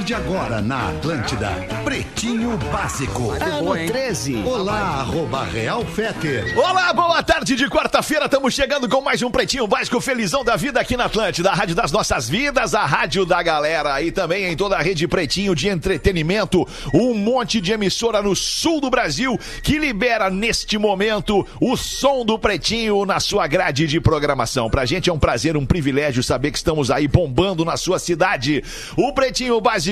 [0.00, 1.48] partir de agora na Atlântida,
[1.84, 3.32] Pretinho Básico.
[3.32, 4.36] Ano 13.
[4.44, 6.58] Olá, arroba Real Feter.
[6.58, 8.24] Olá, boa tarde de quarta-feira.
[8.24, 11.74] Estamos chegando com mais um Pretinho Básico Felizão da Vida aqui na Atlântida, a rádio
[11.74, 15.68] das nossas vidas, a rádio da galera e também em toda a rede Pretinho de
[15.68, 16.66] entretenimento.
[16.92, 22.38] Um monte de emissora no sul do Brasil que libera neste momento o som do
[22.38, 24.70] Pretinho na sua grade de programação.
[24.70, 28.62] Pra gente é um prazer, um privilégio saber que estamos aí bombando na sua cidade.
[28.96, 29.89] O Pretinho Básico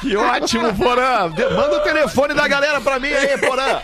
[0.00, 1.28] Que ótimo, Porã.
[1.28, 3.80] Manda o telefone da galera pra mim aí, Porã.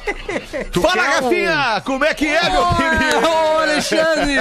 [0.81, 1.83] Fala, quer um- Rafinha.
[1.85, 3.29] Como é que é, meu querido?
[3.29, 4.37] Ô, Alexandre!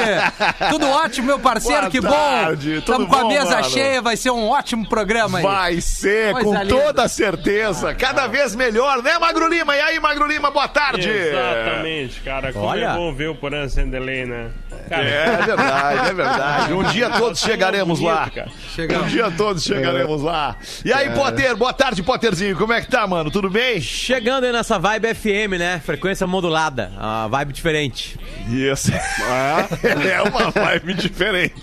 [0.69, 2.09] Tudo ótimo, meu parceiro, Boa que bom!
[2.09, 3.69] tarde, tudo Estamos com a bom, mesa mano?
[3.69, 5.43] cheia, vai ser um ótimo programa aí.
[5.43, 6.75] Vai ser, Coisa com linda.
[6.75, 7.93] toda certeza.
[7.95, 9.75] Cada vez melhor, né, Magro Lima?
[9.75, 11.09] E aí, Magro Lima, boa tarde.
[11.09, 12.53] Exatamente, cara.
[12.53, 12.85] Como Olha.
[12.87, 14.49] é bom ver o Porã sem delay, né?
[14.89, 16.73] Cara, É verdade, é verdade.
[16.73, 18.29] Um dia todos chegaremos lá.
[18.77, 20.55] Bonito, Um dia todos chegaremos lá.
[20.85, 22.55] E aí, Potter, boa tarde, Potterzinho.
[22.57, 23.29] Como é que tá, mano?
[23.29, 23.81] Tudo bem?
[23.81, 25.81] Chegando aí nessa vibe FM, né?
[25.87, 26.91] Frequência modulada.
[26.97, 28.19] Uma vibe diferente.
[28.49, 28.91] Isso.
[30.07, 31.53] É uma vibe diferente.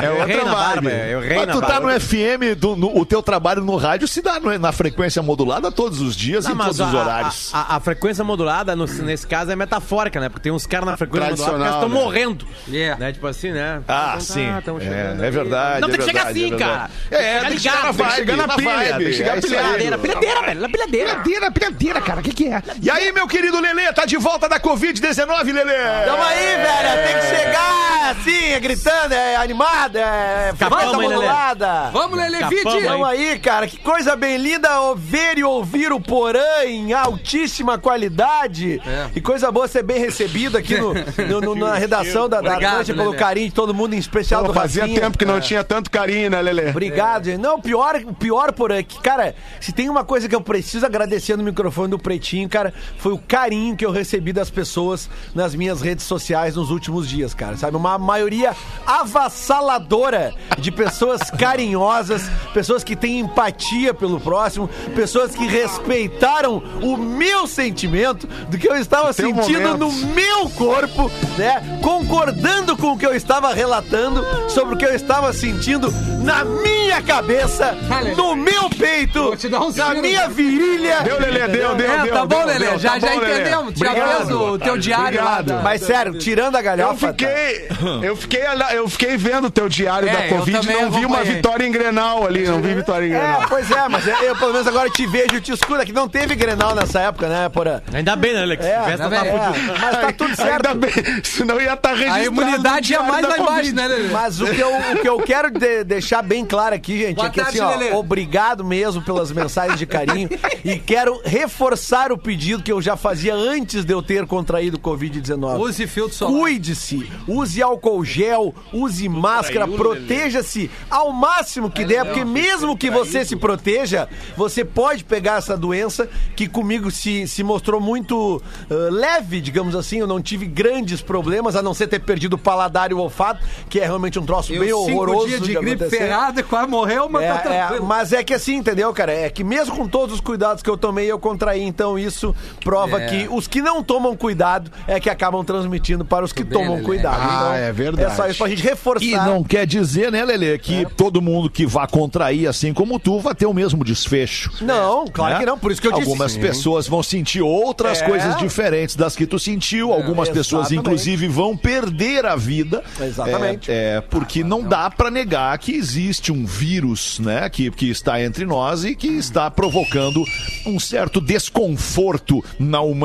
[0.00, 1.92] É o outra rei na barba, é o rei Mas na tu tá barba.
[1.94, 5.70] no FM, do- no- o teu trabalho no rádio se dá no- na frequência modulada
[5.72, 7.50] todos os dias, Não, em mas todos a, os horários.
[7.54, 10.28] A, a- a frequência modulada, no- nesse caso, é metafórica, né?
[10.28, 11.94] Porque tem uns caras na frequência modulada que estão né?
[11.94, 12.46] morrendo.
[12.68, 13.00] Yeah.
[13.00, 13.12] Né?
[13.12, 13.80] Tipo assim, né?
[13.88, 14.40] Ah, tá, sim.
[14.46, 15.30] É, é aí.
[15.30, 15.80] verdade.
[15.80, 16.90] Não, é tem que chegar assim, é cara.
[17.10, 18.88] É, tem que chegar na ligado, tem que vibe, chegar na na pilha, vibe.
[18.98, 19.52] tem que chegar É isso aí.
[19.62, 20.60] Pilhadeira, pilhadeira, velho.
[20.60, 21.10] Na pilhadeira.
[21.16, 22.62] Pilhadeira, pilhadeira, cara, o que que é?
[22.82, 26.04] E aí, meu querido Lelê, tá de volta da Covid-19, Lelê?
[26.04, 27.06] Tamo aí, velho.
[27.06, 31.14] Tem que chegar assim, é gritando, é animada, é frequência Lelê?
[31.14, 31.90] modulada.
[31.92, 32.18] Vamos,
[32.48, 32.68] Vide!
[32.68, 32.82] hein?
[32.84, 33.66] Tamo aí, cara.
[33.66, 38.80] Que coisa bem linda ver e ouvir o Porã em altíssima qualidade.
[38.86, 39.08] É.
[39.12, 40.92] Que coisa boa ser bem recebido aqui no,
[41.40, 43.18] no- no- na redação da, da Obrigado, Atlântica, pelo Lelê.
[43.22, 45.00] carinho de todo mundo, em especial Pô, do fazia Rafinha.
[45.00, 46.70] tempo que não tinha tanto carinho, né, Lelê?
[46.70, 47.38] Obrigado, gente.
[47.40, 50.84] Não, o pior, pior, Porã, é que, cara, se tem uma coisa que eu preciso
[50.84, 55.52] agradecer no microfone do Pretinho, cara, foi o carinho que eu recebi das pessoas nas
[55.52, 57.76] minhas redes sociais nos últimos dias, cara, sabe?
[57.76, 58.54] Uma maioria
[58.86, 62.22] avassaladora de pessoas carinhosas,
[62.54, 68.76] pessoas que têm empatia pelo próximo, pessoas que respeitaram o meu sentimento do que eu
[68.76, 71.80] estava Teu sentindo no meu corpo, né?
[71.82, 77.02] Concordando com o que eu estava relatando sobre o que eu estava sentindo na minha
[77.02, 77.76] cabeça,
[78.16, 81.00] no meu peito, um na minha virilha.
[81.02, 82.14] Deu, Lelê, deu, deu, É, deu.
[82.14, 83.31] tá bom, deu, Lelê, deu, já, tá já bom, Lelê.
[83.32, 84.16] Obrigado.
[84.26, 85.32] fez o teu diário lá.
[85.40, 85.46] Obrigado.
[85.58, 87.06] da- Mas sério, tirando a Eu galhofa.
[87.08, 87.12] tá?
[87.12, 87.68] fiquei,
[88.02, 88.40] Eu fiquei,
[88.74, 91.64] eu fiquei vendo o teu diário É, da eu Covid e não vi uma vitória
[91.66, 92.46] em Grenal ali.
[92.46, 93.44] Não vi vitória em É, Grenal.
[93.48, 95.80] pois é, mas eu, eu, pelo menos agora te vejo e te escuto.
[95.80, 97.80] É que não teve Grenal nessa época, né, Porã?
[97.92, 98.64] Ainda bem, né, Alex?
[98.64, 99.26] É, Festa tá.
[99.26, 99.32] É,
[99.80, 100.66] mas tá tudo certo.
[100.68, 100.92] Ainda bem,
[101.24, 102.20] senão ia estar registrado.
[102.20, 104.08] A imunidade ia mais lá embaixo, né, Lelê?
[104.08, 107.28] Mas o que eu, o que eu quero de- deixar bem claro aqui, gente, Boa
[107.28, 107.92] é que tarde, assim, ó, Lelê.
[107.94, 110.28] obrigado mesmo pelas mensagens de carinho
[110.64, 115.58] e quero reforçar o pedido que eu já fazia antes de eu ter contraído Covid-19.
[115.60, 116.34] Use filtro solar.
[116.40, 123.24] Cuide-se, use álcool gel, use máscara, proteja-se ao máximo que der, porque mesmo que você
[123.24, 129.40] se proteja, você pode pegar essa doença que comigo se, se mostrou muito ah, leve,
[129.40, 129.98] digamos assim.
[129.98, 133.42] Eu não tive grandes problemas, a não ser ter perdido o paladar e o olfato,
[133.68, 135.26] que é realmente um troço bem Eu, horroroso.
[135.28, 135.96] dias de gripe acontecer.
[135.98, 137.86] ferrada, quase morreu, mas tá É, é, tranquilo.
[137.86, 139.12] mas é que assim, entendeu, cara?
[139.12, 141.62] É que mesmo com todos os cuidados que eu tomei, eu contraí.
[141.62, 142.34] Então isso
[142.64, 143.06] prova É.
[143.12, 146.74] que os que não tomam cuidado é que acabam transmitindo para os que bem, tomam
[146.74, 146.84] Lelê.
[146.86, 147.16] cuidado.
[147.20, 148.12] Ah, Então, é verdade.
[148.12, 149.04] É só isso pra gente reforçar.
[149.04, 153.18] E não quer dizer, né, Lelê, que todo mundo que vá contrair assim como tu
[153.20, 154.50] vai ter o mesmo desfecho.
[154.60, 155.40] Não, claro né?
[155.40, 155.58] que não.
[155.58, 156.02] Por isso que eu disse.
[156.08, 158.06] Algumas pessoas vão sentir outras É.
[158.06, 159.92] coisas diferentes das que tu sentiu.
[159.92, 160.80] Algumas pessoas, exatamente.
[160.80, 162.82] inclusive, vão perder a vida.
[163.00, 163.70] Exatamente.
[163.70, 168.22] É, é, porque não dá pra negar que existe um vírus, né, que, que está
[168.22, 170.24] entre nós e que está provocando
[170.66, 173.01] um certo desconforto na humanidade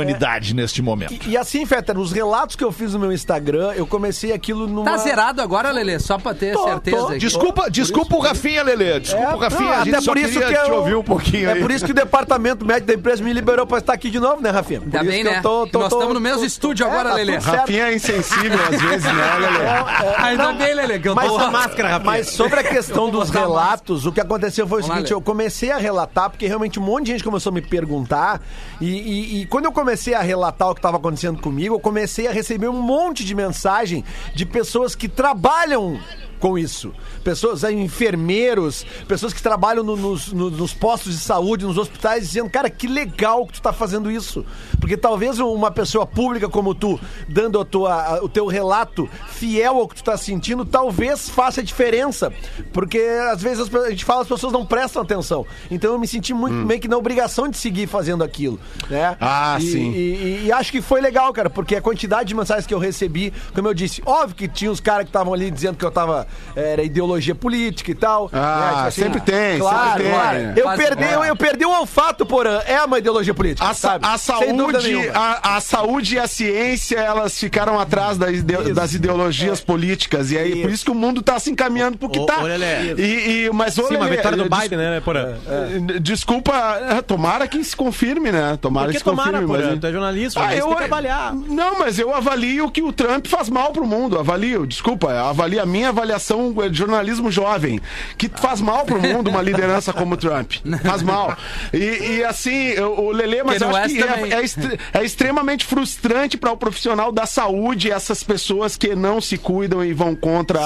[0.54, 1.14] neste momento.
[1.26, 4.68] E, e assim, Fetter, nos relatos que eu fiz no meu Instagram, eu comecei aquilo
[4.68, 4.86] numa.
[4.92, 6.00] Tá zerado agora, Lelê?
[6.00, 6.98] Só pra ter Tô, certeza.
[6.98, 7.18] tô.
[7.18, 9.00] Desculpa, desculpa o Rafinha, Lelê.
[9.00, 10.76] Desculpa o Rafinha, É, não, a gente até só por isso queria que te eu,
[10.76, 11.62] ouvir um pouquinho É aí.
[11.62, 14.42] por isso que o departamento médico da empresa me liberou pra estar aqui de novo,
[14.42, 14.82] né, Rafinha?
[14.82, 15.38] Por Ainda isso bem, que né?
[15.40, 17.38] eu tô- nós estamos no mesmo tô- estúdio É, agora, tá Lelê.
[17.38, 20.16] Rafinha é insensível às vezes, né, Lelê?
[20.18, 21.52] Ainda bem, Lelê, que eu Mas, tô...
[21.52, 22.06] máscara, Rafinha.
[22.12, 25.78] mas sobre a questão dos relatos, o que aconteceu foi o seguinte: eu comecei a
[25.78, 28.42] relatar, porque realmente um monte de gente começou a me perguntar,
[28.82, 32.28] e, e- e quando eu comecei a relatar o que estava acontecendo comigo, eu comecei
[32.28, 34.04] a receber um monte de mensagem
[34.34, 36.00] de pessoas que trabalham
[36.40, 36.94] com isso.
[37.24, 42.28] Pessoas, aí, enfermeiros, pessoas que trabalham no- nos, no- nos postos de saúde, nos hospitais,
[42.28, 44.46] dizendo, cara, que legal que tu tá fazendo isso.
[44.80, 49.78] Porque talvez uma pessoa pública como tu, dando a tua, a- o teu relato fiel
[49.78, 52.32] ao que tu tá sentindo, talvez faça diferença.
[52.74, 53.00] Porque
[53.32, 55.46] às vezes as a gente fala, as pessoas não prestam atenção.
[55.70, 58.60] Então eu me senti muito meio que na obrigação de seguir fazendo aquilo.
[58.90, 59.16] Né?
[59.20, 59.92] Ah, E- sim.
[59.92, 62.80] e, e- e acho que foi legal, cara, porque a quantidade de mensagens que eu
[62.80, 65.92] recebi, como eu disse, óbvio que tinha os caras que estavam ali dizendo que eu
[65.92, 66.27] tava.
[66.56, 68.30] Era ideologia política e tal.
[68.34, 70.12] Ah, né, sempre tem, Claro, sempre tem.
[70.12, 70.38] claro.
[70.56, 72.60] Eu, Faz- perdi, eu, eu perdi o olfato, porã.
[72.66, 73.68] É uma ideologia política.
[73.68, 74.06] A, sa- sabe?
[74.08, 78.74] a saúde, a, a saúde e a ciência, elas ficaram atrás das, ide- Isso.
[78.74, 80.32] das ideologias políticas.
[80.32, 80.70] E aí, por Isso.
[80.70, 82.42] isso que o mundo tá se encaminhando pro que tá.
[82.42, 82.94] Lelê.
[82.96, 85.36] E, e- mas, ô, Sim, uma vitória do Biden, né, Porã?
[85.48, 86.54] eh, Desculpa,
[86.90, 88.58] eh, tomara que se confirme, né?
[88.60, 89.32] Tomara que que se confirme.
[89.42, 89.70] tomara, Porã?
[89.72, 91.34] mas- Tu é jornalista, Ah, eu, tem que avaliar.
[91.36, 94.18] Não, mas eu avalio que o Trump faz mal pro mundo.
[94.18, 96.17] Avalio, desculpa, avalio a minha avaliação
[96.64, 97.80] é de jornalismo jovem.
[98.18, 100.54] Que faz mal pro mundo uma liderança como o Trump.
[100.84, 101.36] Faz mal.
[101.74, 106.38] E, e assim, o Lelê, mas eu acho West que é, é é extremamente frustrante
[106.38, 110.60] para o profissional da saúde essas pessoas que não se cuidam e vão contra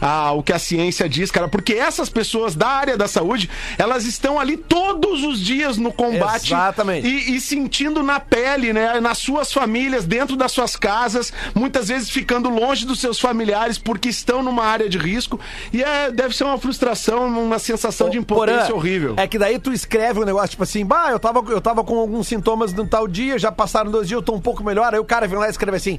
[0.00, 1.48] a- a- o que a ciência diz, cara.
[1.48, 3.48] Porque essas pessoas da área da saúde,
[3.78, 7.06] elas estão ali todos os dias no combate Exatamente.
[7.06, 9.00] e, e sentindo na pele, né?
[9.00, 14.08] Nas suas famílias, dentro das suas casas, muitas vezes ficando longe dos seus familiares porque
[14.08, 15.38] estão numa área de risco.
[15.72, 19.14] E é, deve ser uma frustração, uma sensação de impotência Porã, horrível.
[19.16, 21.98] É que daí tu escreve um negócio tipo assim, bah, eu tava, eu tava com
[21.98, 24.92] alguns sintomas no tal dia, já passaram dois dias, eu tô um pouco melhor.
[24.92, 25.98] Aí o cara vem lá e escreve assim.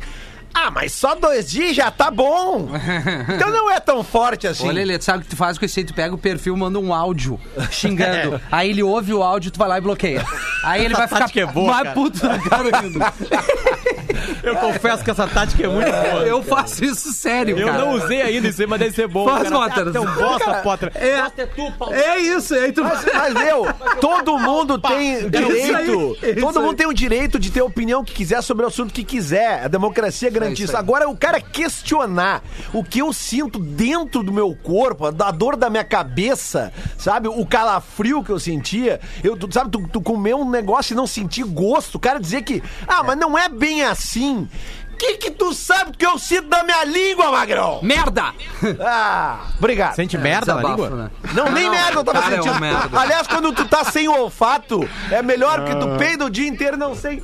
[0.58, 2.70] Ah, mas só dois dias já tá bom.
[3.36, 4.68] Então não é tão forte assim.
[4.68, 5.86] Ô, Lelê, tu sabe o que tu faz com esse aí?
[5.86, 7.40] Tu pega o perfil, manda um áudio
[7.72, 8.40] xingando.
[8.52, 10.24] Aí ele ouve o áudio, tu vai lá e bloqueia.
[10.64, 11.94] Aí ele vai ficar tática é boa, mais cara.
[11.96, 13.14] puto na cara ainda.
[14.42, 16.24] Eu confesso que essa tática é muito boa.
[16.26, 17.80] Eu faço isso sério, Eu cara.
[17.80, 19.28] não usei ainda isso aí, mas deve ser bom.
[19.28, 19.50] Faz.
[19.50, 19.88] Potter.
[19.88, 20.92] Então bosta, Potter.
[20.96, 21.94] É, é tu, Paulo.
[21.94, 23.66] é isso, aí tu Mas, mas, meu,
[24.00, 26.18] todo mundo tem o É isso direito.
[26.22, 28.66] aí, é isso todo mundo tem o direito de ter a opinião que quiser sobre
[28.66, 29.64] o assunto que quiser.
[29.64, 30.78] A democracia garante isso.
[30.78, 32.42] Agora, o cara questionar
[32.74, 37.28] o que eu sinto dentro do meu corpo, a a dor da minha cabeça, sabe?
[37.28, 39.00] O calafrio que eu sentia.
[39.24, 41.96] Eu, tu, sabe, tu, tu comer um negócio e não sentir gosto.
[41.96, 44.48] O cara dizer que, ah, mas não é bem assim.
[44.94, 47.80] O que, que tu sabe que eu sinto na minha língua, Magrão?
[47.82, 48.34] Merda!
[48.80, 49.96] Ah, obrigado.
[49.96, 51.04] Sente merda na Desabafo, língua?
[51.04, 51.12] né?
[51.34, 52.62] Não, nem merda eu tava cara é um sentindo.
[52.62, 53.00] merda.
[53.00, 56.80] Aliás, quando tu tá sem olfato, é melhor porque tu peida o dia inteiro e
[56.80, 57.22] não sei.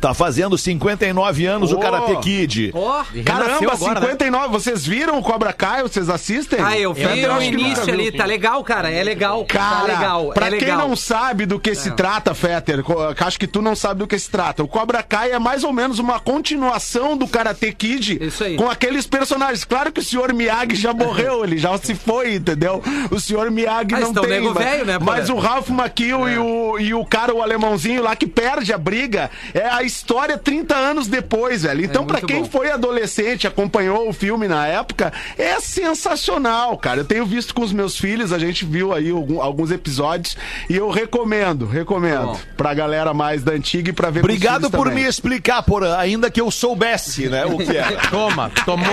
[0.00, 1.80] Tá fazendo 59 anos o Oh.
[1.80, 2.70] Karate Kid.
[2.74, 4.06] Ó, Caramba, agora, né?
[4.06, 4.48] 59.
[4.48, 5.82] Vocês viram o Cobra Kai?
[5.82, 6.58] Vocês assistem?
[6.62, 9.44] Ah, eu vi Fetter, o início ali, tá legal, cara, é legal.
[9.44, 10.88] Cara, tá legal, pra é quem legal.
[10.88, 12.84] não sabe do que se trata, Fetter,
[13.24, 14.62] acho que tu não sabe do que se trata.
[14.62, 18.56] O Cobra Kai é mais ou menos uma continuação do Karate Kid Isso aí.
[18.56, 19.64] com aqueles personagens.
[19.64, 22.82] Claro que o senhor Miyagi já morreu, ele já se foi, entendeu?
[23.10, 24.28] O senhor Miyagi Ah, não tem.
[24.30, 28.02] nego mas, velho, né, mas o Ralph Macchio e, o, e o cara, o alemãozinho
[28.02, 31.84] lá que perde a briga, é a história 30 anos depois, velho.
[31.84, 32.48] Então, pra muito quem bom.
[32.48, 37.00] foi adolescente, acompanhou o filme na época, é sensacional, cara.
[37.00, 40.36] Eu tenho visto com os meus filhos, a gente viu aí alguns episódios
[40.68, 42.40] e eu recomendo, recomendo Bom.
[42.56, 45.02] pra galera mais da antiga e pra ver com os Obrigado por também.
[45.04, 47.96] me explicar, Porã, ainda que eu soubesse, né, o que era.
[48.10, 48.86] Toma, tomou.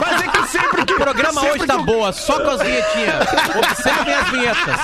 [0.00, 3.26] Mas é que sempre que O programa hoje tá o- boa, só com as vinhetinhas.
[3.56, 4.80] Observem as vinhetas.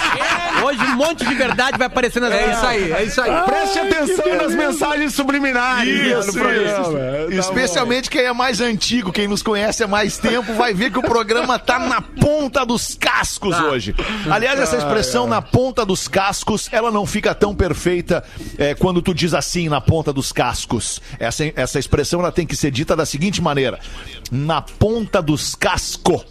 [0.64, 2.56] Hoje um monte de verdade vai aparecer nas É vinhetas.
[2.58, 3.42] isso aí, é isso aí.
[3.44, 6.98] Preste atenção nas mensagens subliminares né, no programa.
[6.98, 10.98] Tá Especialmente quem é mais antigo, quem nos conhece há mais tempo, vai ver que
[10.98, 13.94] o programa tá na ponta dos cascos hoje.
[14.30, 18.24] Aliás, essa expressão na ponta dos cascos, ela não fica tão perfeita
[18.58, 21.00] é, quando tu diz assim, na ponta dos cascos.
[21.18, 23.78] Essa, essa expressão ela tem que ser dita da seguinte maneira:
[24.30, 26.24] na ponta dos cascos.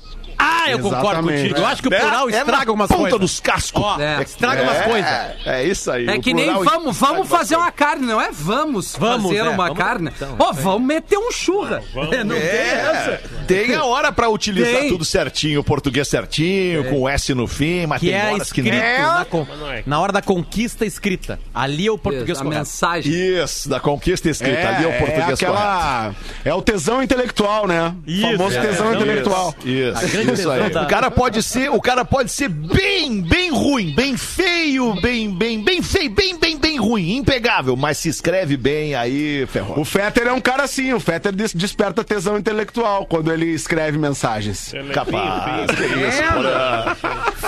[0.64, 1.42] Ah, eu concordo Exatamente.
[1.42, 1.60] contigo.
[1.60, 3.20] Eu acho que o plural É estraga algumas ponta coisas.
[3.20, 3.82] dos cascos.
[3.84, 4.22] Ó, É.
[4.24, 5.12] estraga umas coisas.
[5.12, 6.08] É, é isso aí.
[6.08, 8.30] É que nem vamos, vamos umas fazer uma carne, não é?
[8.32, 10.12] Vamos, Vamos, fazer é, uma vamos- carne.
[10.16, 11.82] então, Ó, vamos meter um churra.
[12.26, 14.90] Não É, tem a hora pra utilizar Tem.
[14.90, 18.52] tudo certinho, o português certinho, com o S no fim, mas Que tem é horas
[18.52, 19.02] que escrito nem.
[19.02, 19.48] na, con-
[19.86, 21.40] na hora da conquista escrita.
[21.54, 22.60] Ali é o português a correto.
[22.60, 23.12] mensagem.
[23.14, 24.68] Isso, da conquista escrita.
[24.70, 25.46] Ali é o português correto.
[25.46, 26.16] aquela,
[26.46, 27.94] é o tesão intelectual, né?
[28.06, 29.56] Isso, famoso é, tesão intelectual.
[29.66, 30.70] Isso, A grande isso aí.
[30.70, 35.30] da- O cara pode ser, o cara pode ser bem, bem ruim, bem feio, bem,
[35.34, 39.80] bem, bem feio, bem, bem, bem ruim, impegável, mas se escreve bem, aí ferrou.
[39.80, 43.98] O Fetter é um cara assim, o Fetter des- desperta tesão intelectual quando ele escreve
[43.98, 44.74] mensagens.
[44.94, 46.98] Capaz, que isso, porra.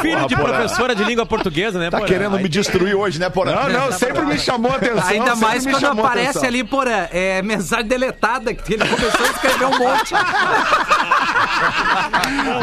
[0.01, 0.59] Filho de Porra, porra.
[0.59, 1.89] professora de língua portuguesa, né?
[1.89, 3.51] Tá querendo me destruir hoje, né, porra?
[3.69, 5.07] Não, não, sempre me chamou a atenção.
[5.07, 6.43] Ainda mais quando aparece atenção.
[6.47, 10.13] ali, porra, é mensagem deletada, que ele começou a escrever um monte.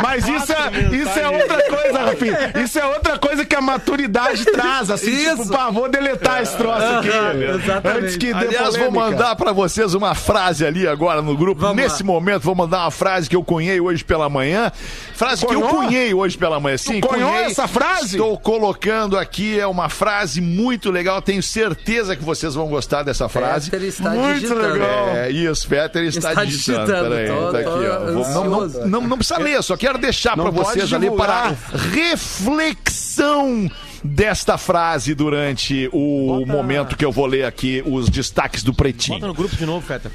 [0.03, 2.53] Mas isso é, isso é outra coisa, Rafinha.
[2.65, 5.43] Isso é outra coisa que a maturidade traz, assim, Isso.
[5.43, 7.09] tipo, pá, vou deletar esse troço aqui.
[7.09, 7.99] exatamente.
[8.05, 11.61] Antes que dê Aliás, vou mandar pra vocês uma frase ali agora no grupo.
[11.61, 12.07] Vamos Nesse lá.
[12.07, 14.71] momento, vou mandar uma frase que eu cunhei hoje pela manhã.
[15.15, 16.77] Frase que eu cunhei hoje pela manhã.
[16.77, 17.45] Sim, Tu cunhei.
[17.45, 18.17] essa frase?
[18.17, 21.23] Estou colocando aqui, é uma frase muito legal.
[21.23, 23.71] Tenho certeza que vocês vão gostar dessa frase.
[23.71, 24.61] Peter está Muito digitando.
[24.73, 25.09] legal.
[25.09, 26.87] É, isso, Peter está, Está digitando.
[26.87, 28.13] digitando, Peraí, tô- tá aqui, ó.
[28.13, 31.11] Vou- não, não, não, não precisa ler, só quero deixar Não pra pode vocês ali
[31.11, 31.55] para
[31.93, 33.71] reflexão
[34.05, 39.19] desta frase durante o momento que eu vou ler aqui os destaques do Pretinho.
[39.19, 40.11] Bota no grupo de novo, Feta.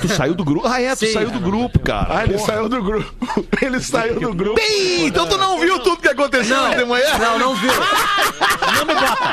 [0.00, 0.66] Tu saiu do grupo?
[0.66, 1.12] Ah, é, tu Sim.
[1.12, 2.18] saiu do grupo, cara.
[2.18, 3.12] Ah, ele saiu do grupo.
[3.60, 4.54] Ele saiu do grupo.
[4.54, 7.18] Bem, então tu não viu tudo que aconteceu ontem de manhã?
[7.18, 7.70] Não, não viu.
[8.74, 9.32] Não me bota.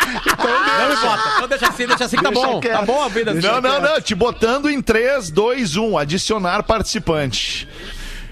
[0.80, 1.34] Não me bota.
[1.36, 2.60] Então deixa assim, deixa assim que tá Deixa bom.
[2.60, 2.80] quieto.
[2.80, 3.34] Tá bom a vida.
[3.34, 4.02] Não, não, não.
[4.02, 5.98] Te botando em 3, 2, 1.
[5.98, 7.68] Adicionar participante.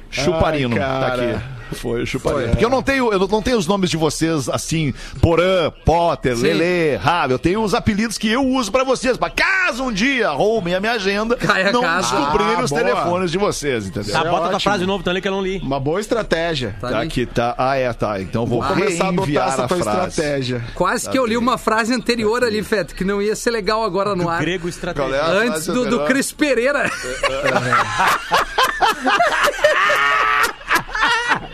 [0.09, 0.75] Chuparino.
[0.75, 1.56] Ai, tá aqui.
[1.73, 2.49] Foi o chuparia.
[2.49, 6.43] Porque eu não tenho, eu não tenho os nomes de vocês assim, Porã, Potter, Sim.
[6.43, 7.33] Lelê, Rabi.
[7.33, 9.17] Eu tenho os apelidos que eu uso pra vocês.
[9.17, 12.15] Pra caso um dia roubem a minha agenda, Cai a não casa.
[12.15, 12.81] descobrirem Ah, os boa.
[12.83, 14.13] telefones de vocês, entendeu?
[14.13, 14.59] Tá, é bota a ótimo.
[14.61, 15.59] frase de novo também que eu não li.
[15.59, 16.75] Uma boa estratégia.
[16.79, 17.07] Tá Tá ali.
[17.07, 17.55] aqui, tá.
[17.57, 18.21] Ah, é, tá.
[18.21, 20.07] Então vou, Vou começar a adotar reenviar essa a tua frase.
[20.09, 20.63] estratégia.
[20.73, 24.15] Quase que eu li uma frase anterior ali, Feto, que não ia ser legal agora
[24.15, 24.39] no ar.
[24.39, 25.15] Grego Qual estratégia.
[25.15, 26.05] é a Antes do, do?
[26.05, 26.89] Cris Pereira.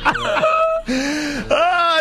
[0.06, 1.20] Yeah.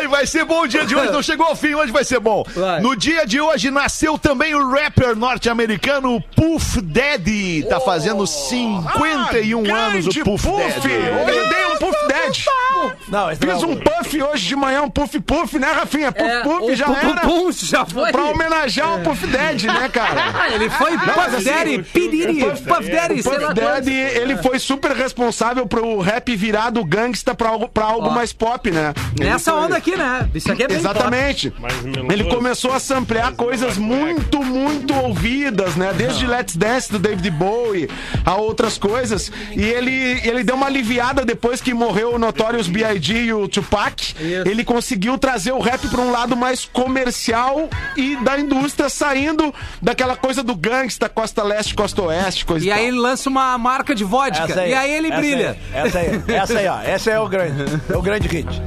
[0.02, 1.10] Ai, vai ser bom o dia de hoje.
[1.12, 2.44] Não chegou ao fim, hoje vai ser bom.
[2.54, 2.80] Vai.
[2.80, 7.64] No dia de hoje nasceu também o rapper norte-americano Puff Daddy.
[7.68, 10.88] Tá fazendo 51 anos o Grande Puff, Daddy.
[10.88, 12.44] Hoje eu dei um Puff Daddy.
[13.08, 16.10] Não, não Fiz é um puff hoje de manhã, um puff puff, né, Rafinha?
[16.10, 17.52] Puff É, puff já pum, era.
[17.52, 18.10] já foi.
[18.10, 20.22] Pra homenagear o Puff Daddy, né, cara?
[20.42, 24.58] Ah, ele foi mas Puff assim, Daddy, Piriri, Puff Daddy, sei Puff Daddy, ele foi
[24.58, 28.10] super responsável pro rap virar do gangsta pra algo, pra algo Ó.
[28.10, 28.92] mais pop, né?
[29.18, 30.28] Nessa foi- onda aqui, né?
[30.34, 31.52] Isso aqui é bem Exatamente.
[32.10, 35.92] Ele começou a samplear coisas muito, muito ouvidas, né?
[35.96, 37.88] Desde Let's Dance do David Bowie
[38.24, 39.30] a outras coisas.
[39.52, 43.14] E ele, ele deu uma aliviada depois que morreu o Notorious B.I.G.
[43.24, 44.14] e o Tupac.
[44.18, 50.16] Ele conseguiu trazer o rap pra um lado mais comercial e da indústria, saindo daquela
[50.16, 52.88] coisa do gangsta, costa leste, costa oeste, coisa E aí tal.
[52.88, 54.44] ele lança uma marca de vodka.
[54.44, 55.56] Essa e aí ele essa brilha.
[55.72, 56.80] Aí, essa aí, essa aí, ó.
[56.82, 57.80] Essa é o grande.
[57.88, 58.62] É o grande hit.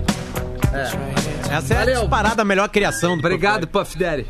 [1.51, 4.25] Essa é a disparada a melhor criação do Obrigado, Puff Daddy.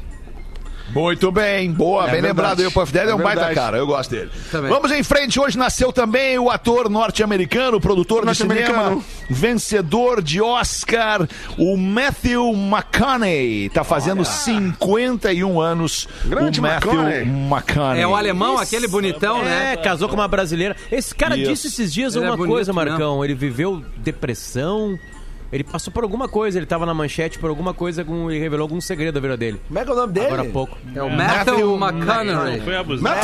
[0.94, 2.28] Muito bem, boa, bem verdade.
[2.28, 2.68] lembrado aí.
[2.68, 3.56] O Puff Daddy é, É um baita verdade.
[3.56, 4.30] cara, eu gosto dele.
[4.52, 4.70] Também.
[4.70, 9.04] Vamos em frente, hoje nasceu também o ator norte-americano, produtor de cinema, Norte-americano.
[9.28, 11.28] vencedor de Oscar,
[11.58, 13.70] o Matthew McConaughey.
[13.70, 16.08] Tá fazendo 51 anos.
[16.26, 17.22] Grande o Matthew McConaughey.
[17.24, 18.02] McConaughey.
[18.02, 19.74] É o alemão, aquele bonitão, né?
[19.74, 20.76] É, casou com uma brasileira.
[20.92, 21.50] Esse cara Isso.
[21.50, 22.72] disse esses dias Ele é uma bonito coisa.
[22.72, 23.26] Marcão.
[23.26, 24.98] Ele viveu depressão.
[25.56, 28.82] Ele passou por alguma coisa, ele tava na manchete por alguma coisa e revelou algum
[28.82, 29.62] segredo da vida dele.
[29.70, 30.26] Como é que é o nome dele?
[30.28, 30.78] Agora há pouco.
[30.94, 32.60] É o Matthew McConaughey.
[32.60, 33.16] Foi abusado.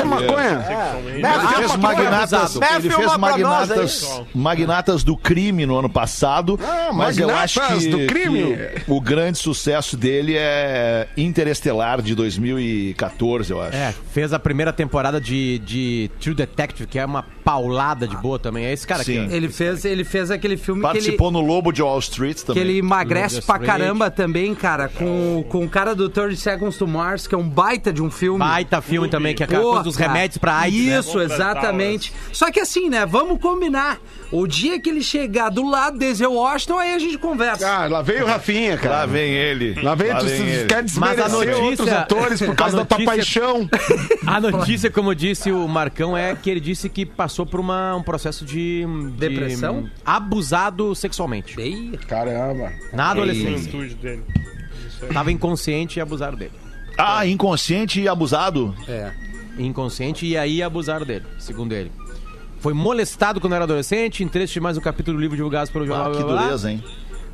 [1.09, 1.77] Ele Matthew fez McConaughey.
[1.81, 6.91] magnatas, Matthew, ele fez uma pra nós magnatas, magnatas do crime no ano passado, Ah,
[6.93, 8.55] mas eu acho Magnatas que, do crime.
[8.55, 13.75] que o grande sucesso dele é Interestelar de 2014, eu acho.
[13.75, 18.39] É, fez a primeira temporada de, de True Detective, que é uma paulada de boa
[18.39, 18.65] também.
[18.65, 19.19] É esse cara Sim.
[19.25, 19.33] aqui.
[19.33, 19.35] ó.
[19.35, 22.45] Ele fez, ele fez aquele filme que ele, Participou no Lobo de Wall Street que
[22.45, 22.63] também.
[22.63, 26.87] ele emagrece Lourdes pra caramba também, cara, com, com o cara do 30 Seconds to
[26.87, 28.39] Mars, que é um baita de um filme.
[28.39, 30.99] Baita filme também, que é aquela coisa dos remédios pra AIDS, né?
[30.99, 32.13] Isso, pras exatamente.
[32.31, 33.05] Só que assim, né?
[33.05, 33.99] Vamos combinar.
[34.31, 37.67] O dia que ele chegar do lado desse Washington, aí a gente conversa.
[37.67, 38.99] Ah, lá veio o Rafinha, cara.
[38.99, 39.73] Lá vem ele.
[39.81, 40.65] Lá vem, tu vem ele.
[40.67, 43.69] quer Mas a notícia- outros atores por causa a da tua notícia- paixão.
[44.25, 48.03] A notícia, como disse o Marcão, é que ele disse que passou por uma, um
[48.03, 49.89] processo de, de- Depressão?
[50.05, 51.59] abusado sexualmente.
[51.59, 52.71] Ei, Caramba.
[52.93, 53.65] Na adolescência.
[53.65, 54.23] estúdio dele.
[55.13, 56.51] Tava inconsciente e abusaram dele.
[56.97, 58.75] Ah, inconsciente e abusado.
[58.87, 59.11] é.
[59.57, 61.91] Inconsciente e aí abusaram dele, segundo ele.
[62.59, 65.85] Foi molestado quando era adolescente, em trecho de mais um capítulo do livro divulgado pelo
[65.85, 66.11] jornal.
[66.11, 66.43] Ah, que blá, blá, blá.
[66.45, 66.83] dureza, hein?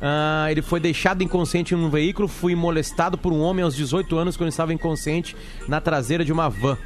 [0.02, 4.16] Ah, ele foi deixado inconsciente em um veículo, fui molestado por um homem aos 18
[4.16, 5.36] anos quando estava inconsciente
[5.68, 6.76] na traseira de uma van.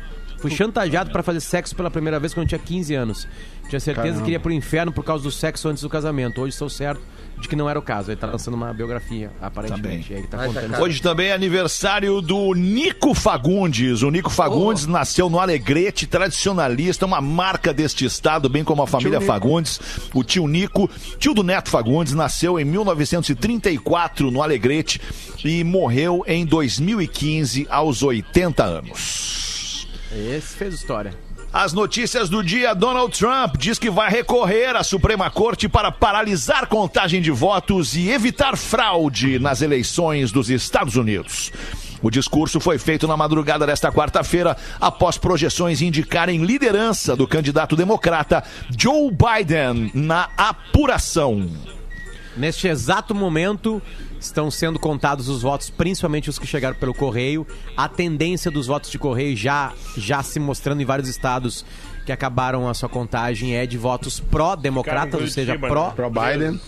[0.42, 3.28] Fui chantageado para fazer sexo pela primeira vez quando eu tinha 15 anos.
[3.68, 6.40] Tinha certeza que iria pro inferno por causa do sexo antes do casamento.
[6.40, 7.00] Hoje estou certo
[7.40, 8.10] de que não era o caso.
[8.10, 10.12] Ele tá lançando uma biografia, aparentemente.
[10.12, 10.82] Tá tá tá contando.
[10.82, 14.02] Hoje também é aniversário do Nico Fagundes.
[14.02, 19.20] O Nico Fagundes nasceu no Alegrete, tradicionalista, uma marca deste estado, bem como a família
[19.20, 19.78] Fagundes.
[20.12, 25.00] O tio Nico, tio do Neto Fagundes, nasceu em 1934 no Alegrete
[25.44, 29.61] e morreu em 2015 aos 80 anos.
[30.14, 31.14] Esse fez história.
[31.52, 36.66] As notícias do dia: Donald Trump diz que vai recorrer à Suprema Corte para paralisar
[36.66, 41.50] contagem de votos e evitar fraude nas eleições dos Estados Unidos.
[42.02, 48.42] O discurso foi feito na madrugada desta quarta-feira, após projeções indicarem liderança do candidato democrata
[48.76, 51.48] Joe Biden na apuração.
[52.36, 53.80] Neste exato momento,
[54.26, 57.46] estão sendo contados os votos, principalmente os que chegaram pelo correio.
[57.76, 61.64] A tendência dos votos de correio já, já se mostrando em vários estados
[62.04, 65.68] que acabaram a sua contagem é de votos pró-democratas, ou seja, né?
[65.94, 66.60] Pro Biden.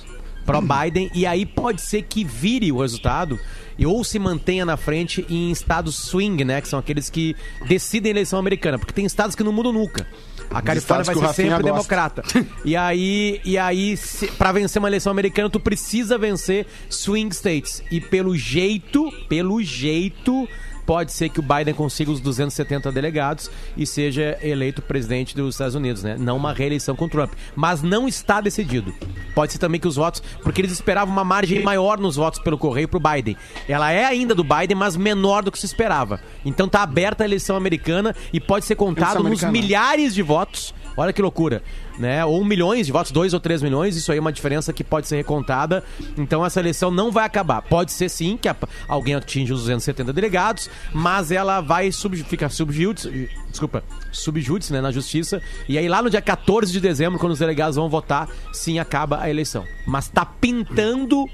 [0.47, 3.39] pró-Biden, e aí pode ser que vire o resultado
[3.77, 6.61] e ou se mantenha na frente em estados swing, né?
[6.61, 7.35] Que são aqueles que
[7.67, 10.07] decidem a eleição americana, porque tem estados que não mudam nunca.
[10.51, 11.65] A Califórnia vai ser sempre gosta.
[11.65, 12.23] democrata.
[12.65, 13.99] E aí, e aí
[14.39, 17.83] pra vencer uma eleição americana, tu precisa vencer swing states.
[17.91, 20.49] E pelo jeito, pelo jeito,
[20.87, 25.75] pode ser que o Biden consiga os 270 delegados e seja eleito presidente dos Estados
[25.75, 26.17] Unidos, né?
[26.19, 27.33] Não uma reeleição com o Trump.
[27.55, 28.95] Mas não está decidido.
[29.35, 32.59] Pode ser também que os votos, porque eles esperavam uma margem maior nos votos pelo
[32.59, 33.37] correio pro Biden.
[33.69, 36.21] Ela é ainda do Biden, mas menor do que se esperava.
[36.45, 40.75] Então tá aberta a eleição americana e pode ser contado nos milhares de votos.
[40.97, 41.61] Olha que loucura,
[41.99, 42.25] né?
[42.25, 45.07] Ou milhões de votos, dois ou três milhões, isso aí é uma diferença que pode
[45.09, 45.83] ser recontada.
[46.19, 47.63] Então essa eleição não vai acabar.
[47.63, 48.57] Pode ser sim que a-
[48.89, 54.91] alguém atinja os 270 delegados, mas ela vai sub, fica subjúdice, desculpa, subjúdice, né, na
[54.91, 55.41] justiça.
[55.69, 59.21] E aí lá no dia 14 de dezembro, quando os delegados vão votar, sim acaba
[59.21, 59.65] a eleição.
[59.87, 61.25] Mas tá pintando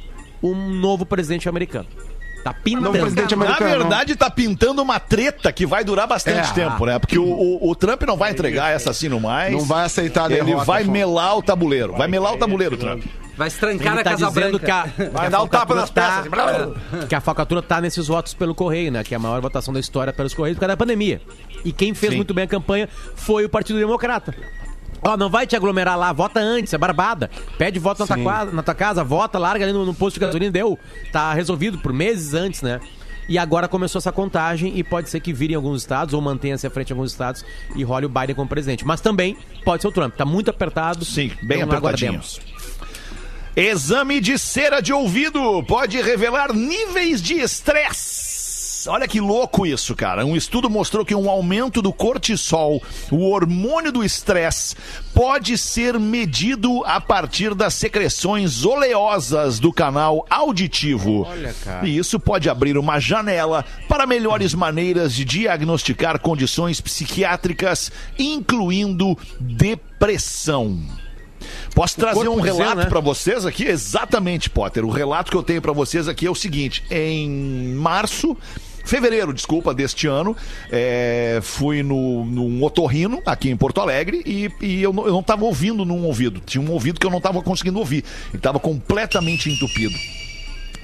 [0.43, 1.87] um novo presidente americano.
[2.43, 2.93] Tá pintando.
[3.37, 6.55] Na verdade, tá pintando uma treta que vai durar bastante É.
[6.55, 6.99] tempo, né?
[6.99, 9.53] Porque o, o- o Trump não vai entregar essa assim no mais.
[9.53, 10.93] Não vai aceitar a Ele derrota, vai Afonso.
[10.93, 11.93] melar o tabuleiro.
[11.93, 13.05] Vai melar o tabuleiro, Trump.
[13.37, 14.91] Vai se trancar Ele na tá Casa dizendo Branca.
[14.95, 17.09] que a, Vai que dar um tapa nas tá- peças.
[17.09, 19.03] que a falcatrua tá nesses votos pelo correio, né?
[19.05, 21.21] Que é a maior votação da história pelos correios por causa da pandemia.
[21.65, 22.17] E quem fez Sim.
[22.17, 24.35] muito bem a campanha foi o Partido Democrata.
[25.03, 27.31] Ó, não vai te aglomerar lá, vota antes, é barbada.
[27.57, 30.21] Pede voto na tua, quadra- na tua casa, vota, larga ali no, no posto de
[30.27, 30.79] gasolina, deu.
[31.11, 32.81] Tá resolvido por meses antes, né?
[33.29, 36.67] E agora começou essa contagem e pode ser que vire em alguns estados ou mantenha-se
[36.67, 37.45] à frente em alguns estados
[37.77, 38.85] e role o Biden como presidente.
[38.85, 40.15] Mas também pode ser o Trump.
[40.17, 41.05] Tá muito apertado.
[41.05, 42.21] Sim, bem Então apertadinho.
[43.57, 48.30] Exame de cera de ouvido pode revelar níveis de estresse.
[48.87, 50.25] Olha que louco isso, cara.
[50.25, 54.77] Um estudo mostrou que um aumento do cortisol, o hormônio do estresse,
[55.15, 61.27] pode ser medido a partir das secreções oleosas do canal auditivo.
[61.29, 61.87] Olha, cara.
[61.87, 70.79] E isso pode abrir uma janela para melhores maneiras de diagnosticar condições psiquiátricas, incluindo depressão.
[71.75, 72.85] Posso trazer um relato né?
[72.87, 73.65] pra vocês aqui?
[73.65, 74.85] Exatamente, Potter.
[74.85, 78.37] O relato que eu tenho pra vocês aqui é o seguinte: em março.
[78.91, 80.37] Fevereiro, desculpa, deste ano,
[80.69, 85.23] é, fui no, num otorrino aqui em Porto Alegre e, e eu, não, eu não
[85.23, 86.43] tava ouvindo num ouvido.
[86.45, 88.03] Tinha um ouvido que eu não tava conseguindo ouvir.
[88.35, 89.95] E tava completamente entupido.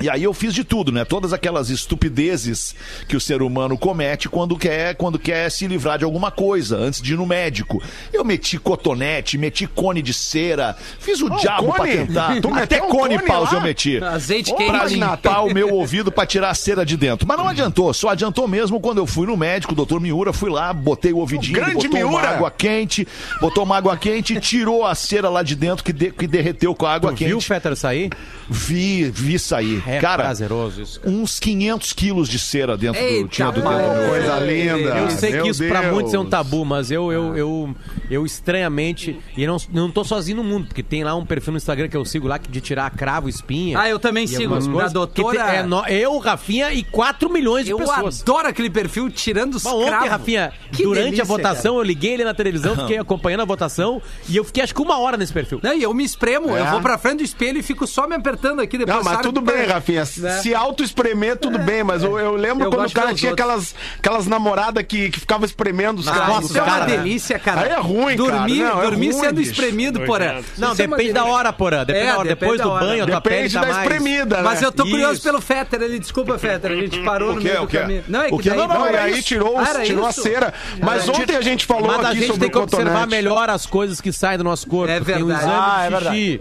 [0.01, 1.05] E aí eu fiz de tudo, né?
[1.05, 2.75] Todas aquelas estupidezes
[3.09, 7.01] que o ser humano comete quando quer, quando quer se livrar de alguma coisa, antes
[7.01, 7.83] de ir no médico.
[8.13, 11.93] Eu meti cotonete, meti cone de cera, fiz o diabo pra cone?
[11.93, 12.41] tentar.
[12.41, 13.59] Tu Até um cone cone paus lá?
[13.59, 14.03] eu meti.
[14.03, 14.95] Azeite pra quente.
[14.95, 17.27] limpar o meu ouvido pra tirar a cera de dentro.
[17.27, 20.51] Mas não adiantou, só adiantou mesmo quando eu fui no médico, o doutor Miura, fui
[20.51, 22.29] lá, botei o ouvidinho, O grande botou uma Miura!
[22.31, 23.07] água quente,
[23.41, 26.87] botou uma água quente, tirou a cera lá de dentro que, de- que derreteu com
[26.87, 27.29] a água Tu quente.
[27.29, 28.11] viu o Fetter sair?
[28.49, 29.83] Vi, vi sair.
[29.87, 31.01] É Cara, prazeroso isso.
[31.05, 34.99] uns 500 quilos de cera dentro do, Eita, tinha do dedo do meu Coisa linda.
[34.99, 35.93] Eu sei Meu que isso pra Deus.
[35.95, 37.77] muitos é um tabu, mas eu, eu, eu,
[38.11, 39.19] eu estranhamente.
[39.37, 41.97] E não, não tô sozinho no mundo, porque tem lá um perfil no Instagram que
[41.97, 43.79] eu sigo lá de tirar cravo, espinha.
[43.79, 44.55] Ah, eu também sigo.
[44.59, 48.23] Da coisas, doutora- que tem- é no- eu, Rafinha e 4 milhões de Eu pessoas.
[48.23, 50.09] adoro aquele perfil tirando os ontem, cravos.
[50.09, 54.01] Rafinha, Que durante delícia, a votação, eu liguei ele na televisão, fiquei acompanhando a votação
[54.29, 55.61] e eu fiquei acho que uma hora nesse perfil.
[55.63, 56.61] Não, e eu me espremo, É.
[56.61, 58.97] eu vou pra frente do espelho e fico só me apertando aqui depois.
[58.97, 59.76] Não, mas tudo que- bem, Rafinha.
[60.21, 60.39] Né?
[60.41, 63.47] Se auto-espremer, tudo bem, mas eu, eu lembro Eu quando o cara tinha outros.
[63.49, 66.97] aquelas, aquelas namoradas que, que ficavam espremendo os costas Isso é uma cara, né?
[66.97, 67.61] delícia, cara.
[67.63, 68.31] Aí é ruim, cara.
[68.39, 69.51] dormir, Não, é dormir ruim, sendo bicho.
[69.53, 69.99] espremido.
[70.01, 70.45] Nojento.
[70.59, 71.25] Não, Isso é uma depende da delícia.
[71.39, 71.85] hora, porã.
[71.85, 72.29] Depende É, da hora.
[72.29, 72.87] depende Depois da do hora.
[72.87, 73.83] banho, a tua pele Depende tá da mais...
[73.83, 74.43] espremida, né?
[74.43, 75.23] Mas eu tô curioso Isso.
[75.23, 78.05] pelo Fetter, ele desculpa, Fetter, a gente parou O no meio O do caminho.
[78.09, 78.51] Não, é O que.
[78.51, 79.23] Não, não, e é aí isso.
[79.29, 80.55] tirou, Ah, a cera.
[80.81, 83.51] Mas ontem a gente falou Mas a aqui gente sobre tem que o observar melhor
[83.51, 84.91] as coisas que saem do nosso corpo.
[84.93, 85.45] É Tem o verdade.
[85.45, 86.41] exame Ah, é de xixi,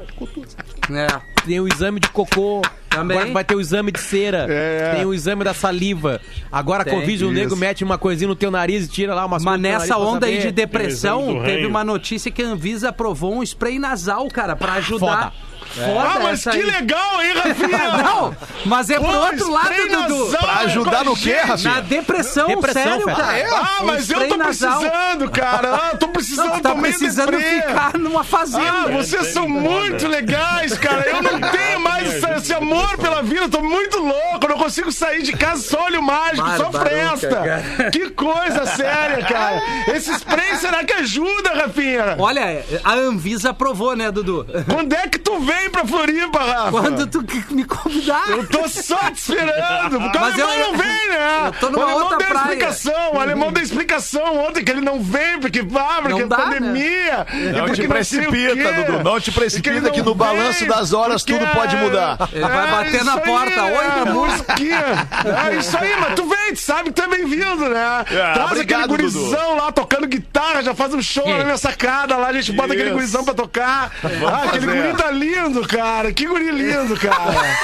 [0.91, 1.07] É.
[1.45, 2.61] tem o exame de cocô.
[2.95, 3.17] Também.
[3.17, 4.45] Agora vai ter o exame de cera.
[4.49, 4.95] É.
[4.95, 6.21] Tem o exame da saliva.
[6.51, 6.85] Agora a.
[6.85, 9.97] Covid, o nego mete uma coisinha no teu nariz e tira lá umas Mas nessa
[9.97, 14.55] onda aí de depressão, teve uma notícia que a Anvisa aprovou um spray nasal, cara,
[14.55, 15.31] pra ajudar.
[15.31, 16.61] Foda, Ah, mas que aí.
[16.61, 17.77] legal, hein, Rafinha?
[18.03, 20.25] Não, mas é pro Pô, outro lado, Dudu.
[20.25, 21.81] nasal Pra ajudar no quê, Na Rafinha?
[21.81, 23.45] depressão, Depressão, sério, cara.
[23.51, 24.79] Ah, Um mas eu tô nasal.
[24.79, 25.75] precisando, cara.
[25.75, 27.61] Ah, tô precisando Não, tá também precisando de spray.
[27.61, 28.65] ficar numa fazenda.
[28.85, 31.07] Ah, vocês são muito legais, cara.
[31.09, 33.41] Eu não tenho mais esse, esse amor pela vida.
[33.41, 34.39] Eu tô muito louco.
[34.43, 37.89] Eu não consigo sair de casa só olho mágico, só Barbaruca, fresta.
[37.91, 39.61] Que coisa séria, cara.
[39.93, 42.15] Esse spray será que ajuda, Rafinha?
[42.17, 44.45] Olha, a Anvisa aprovou, né, Dudu?
[44.71, 46.71] Quando é que tu vem pra Floripa, Rafa?
[46.71, 48.29] Quando tu me convidar.
[48.29, 49.99] Eu tô só te esperando.
[50.01, 51.43] Porque Mas o alemão eu- não vem, né?
[51.47, 52.43] eu tô numa o alemão outra deu praia.
[52.45, 53.13] explicação.
[53.13, 57.27] O alemão deu explicação ontem que ele não vem porque, ah, porque Não dá, pandemia.
[57.33, 58.73] e Não porque te precipita.
[58.73, 59.03] Dudu.
[59.03, 62.17] Não te que precipita que no balanço das horas porque tudo pode mudar.
[62.31, 63.63] Ele vai bater isso na aí, porta.
[63.63, 64.13] Oi, é, Dudu.
[64.13, 65.07] Mosquinha.
[65.49, 68.05] É isso aí, mas tu vem, tu sabe que tu é bem-vindo, né?
[68.11, 72.15] É, Traz obrigado, aquele gurizão lá tocando guitarra, já faz um show na minha sacada
[72.17, 73.91] lá, a gente bota aquele gurizão pra tocar.
[74.03, 76.11] ah, aquele guri tá lindo, cara.
[76.13, 77.55] Que guri lindo, cara.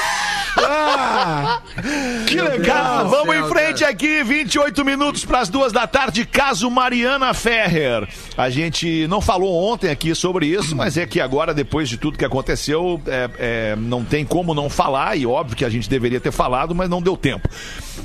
[0.58, 1.62] Ah,
[2.28, 3.10] que Cara, legal!
[3.10, 8.08] vamos céu, em frente aqui, 28 minutos para as duas da tarde, caso Mariana Ferrer.
[8.38, 12.18] A gente não falou ontem aqui sobre isso, mas é que agora, depois de tudo
[12.18, 16.20] que aconteceu, é, é, não tem como não falar, e óbvio que a gente deveria
[16.20, 17.48] ter falado, mas não deu tempo.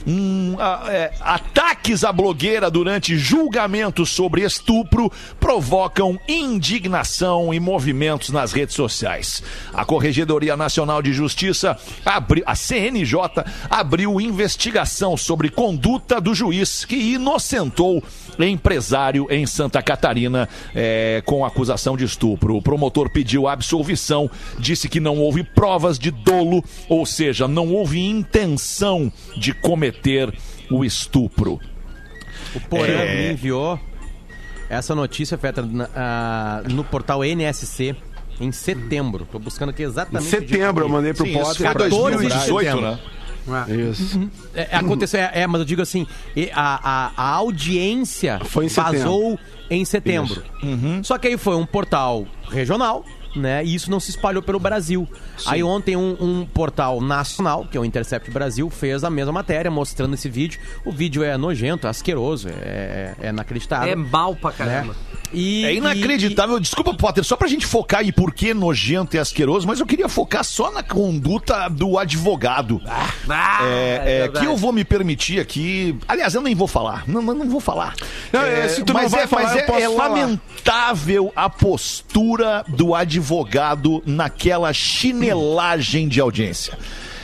[0.06, 8.52] Hum, a- é, ataques à blogueira durante julgamentos sobre estupro provocam indignação e movimentos nas
[8.52, 9.42] redes sociais.
[9.72, 16.96] A Corregedoria Nacional de Justiça, abri, a CNJ, abriu investigação sobre conduta do juiz que
[16.96, 18.02] inocentou
[18.38, 22.56] empresário em Santa Catarina é, com acusação de estupro.
[22.56, 27.98] O promotor pediu absolvição, disse que não houve provas de dolo, ou seja, não houve
[27.98, 29.85] intenção de cometer
[30.70, 31.60] o estupro.
[32.54, 33.26] O Porã É.
[33.28, 33.78] me enviou
[34.68, 37.94] essa notícia, Fetra, na- ah, no portal NSC
[38.40, 39.26] em setembro.
[39.30, 40.28] Tô buscando aqui Em exatamente.
[40.30, 41.56] dia setembro eu mandei pro Sim, isso Potter.
[41.66, 42.98] foi pra- 2018, né?
[43.90, 44.28] Isso.
[44.54, 46.04] É, aconteceu, é, é, mas eu digo assim,
[46.52, 48.98] a, a, a audiência Foi em setembro.
[48.98, 49.38] vazou
[49.70, 50.42] em setembro.
[51.04, 53.04] Só que aí foi um portal regional,
[53.36, 53.64] né?
[53.64, 55.08] E isso não se espalhou pelo Brasil.
[55.46, 59.70] Aí ontem um, um portal nacional, que é o Intercept Brasil, fez a mesma matéria
[59.70, 60.58] mostrando esse vídeo.
[60.84, 63.92] O vídeo é nojento, é asqueroso, é, é inacreditável.
[63.92, 64.56] É mal pra né?
[64.56, 64.96] caramba.
[65.32, 66.58] E, É inacreditável.
[66.58, 70.08] Desculpa, Potter, só pra gente focar em por que nojento e asqueroso, mas eu queria
[70.08, 72.80] focar só na conduta do advogado.
[72.86, 74.46] Ah, É, é, verdade.
[74.46, 75.98] que eu vou me permitir aqui.
[76.08, 77.04] Aliás, eu nem vou falar.
[77.06, 77.94] Não, não, não vou falar.
[78.32, 80.08] Não, é, se tu não mas vai é, falar, mas eu é, posso é falar.
[80.08, 83.25] lamentável a postura do advogado
[84.04, 86.78] naquela chinelagem de audiência.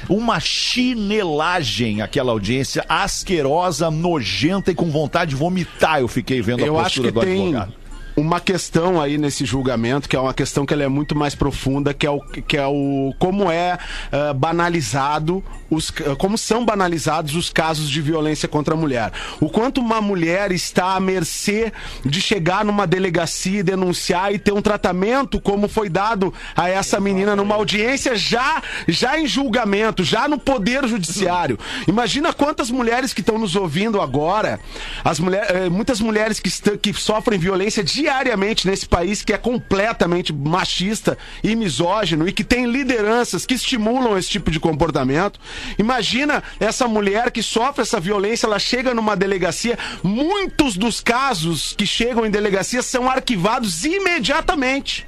[0.09, 6.01] Uma chinelagem, aquela audiência asquerosa, nojenta e com vontade de vomitar.
[6.01, 7.82] Eu fiquei vendo a Eu acho postura que do tem advogado.
[8.17, 11.95] Uma questão aí nesse julgamento, que é uma questão que ela é muito mais profunda,
[11.95, 13.79] que é o, que é o como é
[14.11, 19.13] ah, banalizado, os, como são banalizados os casos de violência contra a mulher.
[19.41, 21.73] O quanto uma mulher está à mercê
[22.05, 27.01] de chegar numa delegacia e denunciar e ter um tratamento como foi dado a essa
[27.01, 31.59] menina numa audiência já, já em julgamento, já no poder judiciário.
[31.89, 34.61] Imagina quantas mulheres que estão nos ouvindo agora,
[35.05, 39.39] as mulher, eh, muitas mulheres que, estão, que sofrem violência diariamente nesse país que é
[39.39, 45.39] completamente machista e misógino e que tem lideranças que estimulam esse tipo de comportamento.
[45.79, 51.87] Imagina essa mulher que sofre essa violência, ela chega numa delegacia, muitos dos casos que
[51.87, 55.07] chegam em delegacia são arquivados imediatamente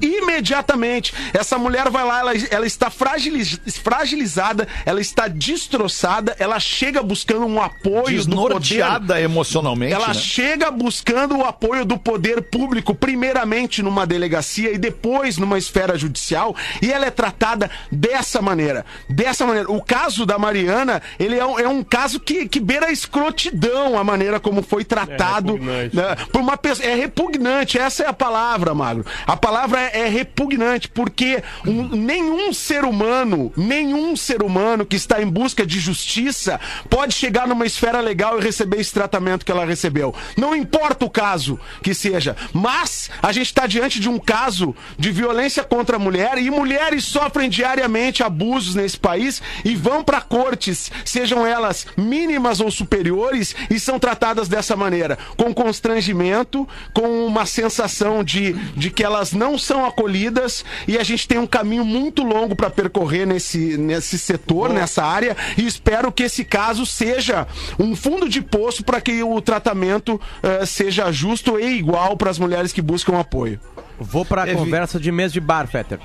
[0.00, 1.12] imediatamente.
[1.32, 7.46] Essa mulher vai lá, ela, ela está fragiliz- fragilizada, ela está destroçada, ela chega buscando
[7.46, 8.58] um apoio do poder.
[8.60, 9.92] Desnorteada emocionalmente.
[9.92, 10.14] Ela né?
[10.14, 16.54] chega buscando o apoio do poder público, primeiramente numa delegacia e depois numa esfera judicial,
[16.80, 18.84] e ela é tratada dessa maneira.
[19.08, 19.70] Dessa maneira.
[19.70, 23.98] O caso da Mariana, ele é um, é um caso que, que beira a escrotidão,
[23.98, 25.54] a maneira como foi tratado.
[25.54, 25.96] repugnante.
[25.96, 26.88] né, por uma pessoa.
[26.88, 29.04] É repugnante, essa é a palavra, Magro.
[29.26, 35.22] A palavra é, é repugnante, porque um- nenhum ser humano, nenhum ser humano que está
[35.22, 39.64] em busca de justiça pode chegar numa esfera legal e receber esse tratamento que ela
[39.64, 40.14] recebeu.
[40.36, 45.10] Não importa o caso que seja, mas a gente está diante de um caso de
[45.10, 50.90] violência contra a mulher e mulheres sofrem diariamente abusos nesse país e vão para cortes,
[51.04, 58.22] sejam elas mínimas ou superiores, e são tratadas dessa maneira, com constrangimento, com uma sensação
[58.24, 62.54] de, de que elas não são acolhidas e a gente tem um caminho muito longo
[62.56, 67.46] para percorrer nesse, nesse setor, nessa área, e espero que esse caso seja
[67.78, 72.38] um fundo de poço para que o tratamento eh, seja justo e igual para as
[72.38, 73.60] mulheres que buscam apoio.
[73.98, 75.98] Vou pra Evi- conversa de mesa de bar, Fetter.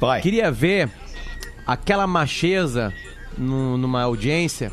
[0.00, 0.20] Vai.
[0.20, 0.88] Queria ver
[1.66, 2.92] aquela macheza
[3.36, 4.72] no- numa audiência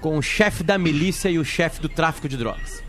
[0.00, 2.83] com o chefe da milícia e o chefe do tráfico de drogas.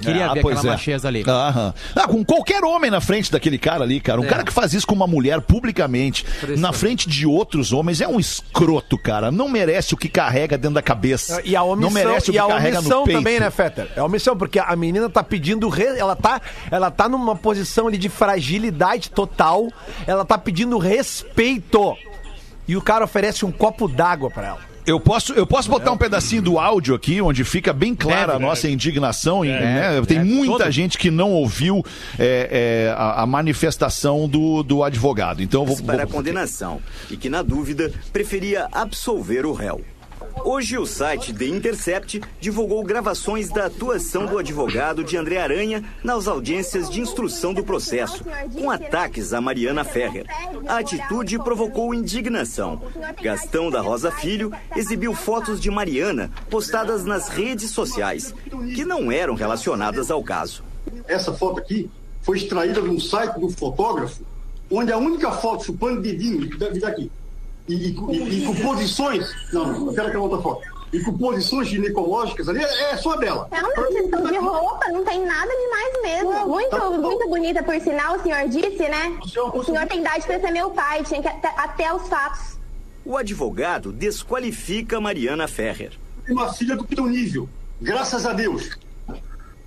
[0.00, 0.76] Queria Ah, ver pois aquela é.
[0.76, 1.24] macheza ali.
[1.26, 1.72] Aham.
[1.94, 4.20] Ah, com qualquer homem na frente daquele cara ali, cara.
[4.20, 4.28] Um É.
[4.28, 6.26] cara que faz isso com uma mulher publicamente,
[6.58, 9.30] na frente de outros homens, é um escroto, cara.
[9.30, 11.40] Não merece o que carrega dentro da cabeça.
[11.44, 13.88] E a omissão, Não merece o e que a carrega omissão também, né, Fetter?
[13.96, 15.68] É a omissão, porque a menina tá pedindo.
[15.68, 19.68] re- Ela tá, ela tá numa posição ali de fragilidade total.
[20.06, 21.96] Ela tá pedindo respeito.
[22.66, 24.73] E o cara oferece um copo d'água pra ela.
[24.86, 28.44] Eu posso, eu posso botar um pedacinho do áudio aqui, onde fica bem clara Deve,
[28.44, 29.42] a nossa indignação.
[29.42, 30.02] né?
[30.06, 30.28] Tem deve.
[30.30, 30.70] muita Todo.
[30.70, 31.82] gente que não ouviu
[32.18, 35.42] é, é, a, a manifestação do, do advogado.
[35.42, 39.80] Então eu vou, para a vou, condenação e que, na dúvida, preferia absolver o réu.
[40.42, 46.26] Hoje, o site The Intercept divulgou gravações da atuação do advogado de André Aranha nas
[46.26, 50.26] audiências de instrução do processo, com ataques a Mariana Ferrer.
[50.66, 52.82] A atitude provocou indignação.
[53.22, 58.34] Gastão da Rosa Filho exibiu fotos de Mariana postadas nas redes sociais,
[58.74, 60.64] que não eram relacionadas ao caso.
[61.06, 61.90] Essa foto aqui
[62.22, 64.22] foi extraída de um site do fotógrafo,
[64.70, 66.48] onde a única foto chupando dedinho,
[66.80, 67.10] daqui,
[67.68, 69.34] e, e, e, e com posições.
[69.52, 70.74] Não, eu quero aquela outra foto.
[70.92, 73.48] E com posições ginecológicas ali, é, é só dela.
[73.50, 76.48] É uma questão de roupa, não tem nada demais mesmo.
[76.48, 79.18] Muito, tá muito bonita, por sinal, o senhor disse, né?
[79.52, 82.58] O senhor tem idade pra ser meu pai, tinha que até, até os fatos.
[83.04, 85.92] O advogado desqualifica Mariana Ferrer.
[86.28, 87.48] Uma filha do teu nível,
[87.80, 88.78] graças a Deus.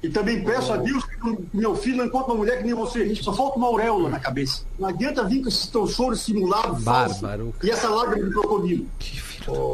[0.02, 1.18] E também peço a Deus que
[1.54, 3.02] meu filho não encontre uma mulher que nem você.
[3.02, 4.62] A gente só falta uma auréola na cabeça.
[4.78, 7.54] Não adianta vir com esse teu choro simulado, falso, Bárbaro.
[7.64, 8.86] e essa lágrima de crocodilo.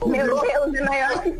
[0.05, 1.33] Meu Deus, é maior que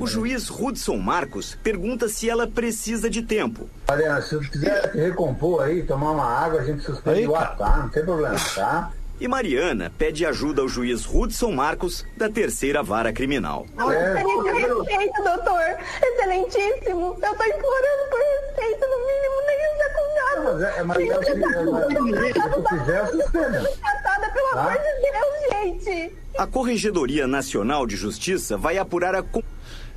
[0.00, 3.68] O juiz Hudson Marcos pergunta se ela precisa de tempo.
[3.86, 7.76] Mariana, se você quiser recompor aí, tomar uma água, a gente suspende o ar, tá?
[7.78, 8.90] Não tem problema, tá?
[9.20, 13.66] E Mariana pede ajuda ao juiz Hudson Marcos da terceira vara criminal.
[13.76, 15.76] É, Tenha respeito, doutor.
[16.02, 17.16] Excelentíssimo.
[17.20, 20.42] Eu tô implorando por respeito, no mínimo, nem executado.
[20.44, 23.70] mas é, é, mas é é, mas se quiser, suspenda.
[23.80, 24.60] Tratada, pelo Tá.
[24.60, 26.16] amor de Deus, gente.
[26.38, 29.24] A Corregedoria Nacional de Justiça vai apurar a.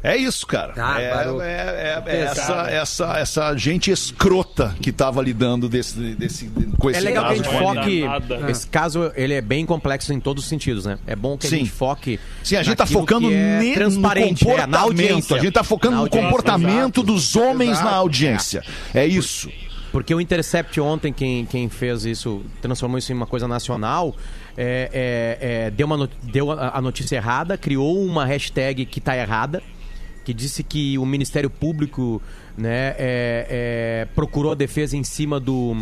[0.03, 0.73] É isso, cara.
[0.77, 6.49] Ah, é, é- é- é essa, essa, essa gente escrota que tava lidando desse, desse,
[6.79, 7.43] com esse É legal que a caso.
[7.43, 8.03] gente é foque.
[8.05, 8.51] nada.
[8.51, 10.97] Esse caso, ele é bem complexo em todos os sentidos, né?
[11.05, 11.57] É bom que a Sim.
[11.59, 12.19] gente foque.
[12.43, 15.13] Sim, a gente tá focando é ne- no transparente, é, na audiência.
[15.13, 15.35] comportamento.
[15.35, 17.03] A gente tá focando no comportamento exato.
[17.03, 17.85] dos homens Exato.
[17.85, 18.63] na audiência.
[18.93, 19.49] É isso.
[19.91, 24.15] Porque o Intercept ontem, quem, quem fez isso, transformou isso em uma coisa nacional,
[24.57, 24.89] é,
[25.41, 29.15] é, é, deu, uma, no- deu a, a notícia errada, criou uma hashtag que tá
[29.17, 29.61] errada,
[30.23, 32.21] que disse que o Ministério Público
[32.57, 35.75] né, é, é, procurou a defesa em cima do,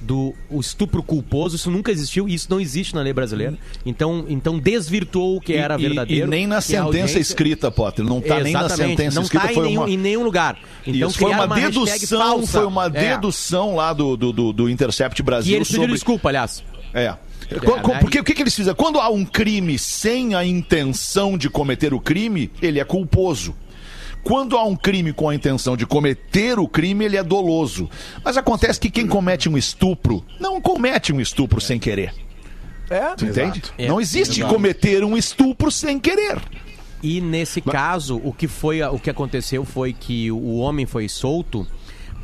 [0.00, 1.56] do estupro culposo.
[1.56, 3.56] Isso nunca existiu e isso não existe na lei brasileira.
[3.84, 6.26] Então, então desvirtuou o que era E- verdadeiro.
[6.26, 8.04] E nem na sentença audiência- escrita, Potter.
[8.04, 9.46] Não tá nem na sentença não escrita.
[9.46, 9.90] tá em foi nenhum, uma...
[9.90, 10.58] em nenhum lugar.
[10.86, 12.90] Então Isso foi uma hashtag dedução, foi uma É.
[12.90, 15.94] dedução lá do, do, do, Intercept Brasil E eles pediram sobre...
[15.94, 16.64] desculpa, aliás.
[16.92, 17.10] É.
[17.10, 17.18] Né?
[18.00, 18.74] Porque o que, que eles fizeram?
[18.76, 23.54] Quando há um crime sem a intenção de cometer o crime, ele é culposo.
[24.26, 27.88] Quando há um crime com a intenção de cometer o crime, ele é doloso.
[28.24, 32.12] Mas acontece que quem comete um estupro não comete um estupro sem querer.
[32.90, 33.14] É?
[33.14, 33.62] Tu entende?
[33.78, 33.86] É.
[33.86, 34.52] Não existe Exato.
[34.52, 36.42] cometer um estupro sem querer.
[37.00, 41.64] E nesse caso, o que foi o que aconteceu foi que o homem foi solto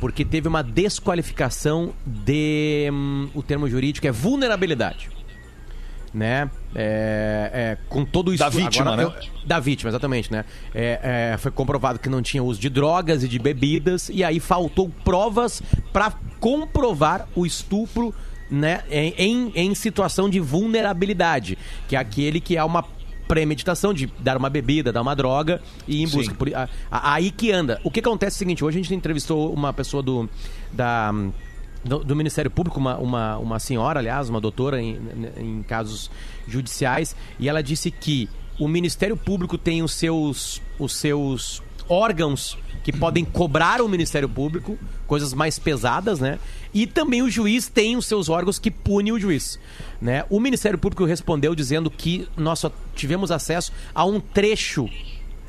[0.01, 5.09] porque teve uma desqualificação de hum, o termo jurídico é vulnerabilidade.
[6.13, 6.47] Né?
[6.75, 9.11] É, é, com todo isso Da vítima, né?
[9.45, 10.45] Da vítima, exatamente, né?
[10.73, 14.39] É, é, foi comprovado que não tinha uso de drogas e de bebidas e aí
[14.39, 18.13] faltou provas para comprovar o estupro
[18.51, 22.85] né, em, em, situação de vulnerabilidade, que é aquele que é uma
[23.27, 26.35] premeditação de dar uma bebida, dar uma droga e ir em busca.
[26.35, 27.79] Por- a- a- aí que anda.
[27.83, 30.29] O que acontece é o seguinte, hoje a gente entrevistou uma pessoa do
[30.71, 31.11] da
[31.83, 34.99] do, do Ministério Público, uma, uma, uma senhora, aliás, uma doutora em,
[35.37, 36.09] em casos
[36.47, 42.91] judiciais, e ela disse que o Ministério Público tem os seus, os seus órgãos que
[42.91, 46.37] podem cobrar o Ministério Público, coisas mais pesadas, né?
[46.73, 49.57] E também o juiz tem os seus órgãos que punem o juiz,
[50.01, 50.25] né?
[50.29, 54.89] O Ministério Público respondeu dizendo que nós só tivemos acesso a um trecho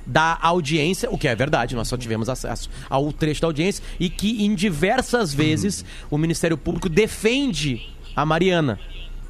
[0.07, 4.09] da audiência, o que é verdade, nós só tivemos acesso ao trecho da audiência e
[4.09, 8.79] que em diversas vezes o Ministério Público defende a Mariana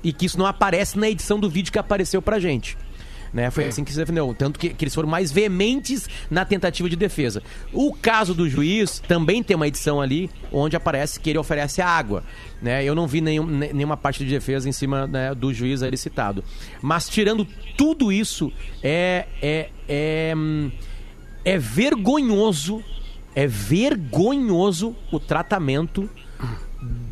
[0.02, 2.76] e que isso não aparece na edição do vídeo que apareceu pra gente.
[3.34, 3.50] Né?
[3.50, 4.32] Foi assim que se defendeu.
[4.32, 7.42] Tanto que, que eles foram mais veementes na tentativa de defesa.
[7.72, 11.88] O caso do juiz também tem uma edição ali onde aparece que ele oferece a
[11.88, 12.22] água.
[12.62, 12.84] Né?
[12.84, 15.96] Eu não vi nenhum, ne- nenhuma parte de defesa em cima né, do juiz ali
[15.96, 16.44] citado.
[16.80, 17.44] Mas tirando
[17.76, 20.70] tudo isso, é, é, é, hum,
[21.44, 22.84] é vergonhoso,
[23.34, 26.08] é vergonhoso o tratamento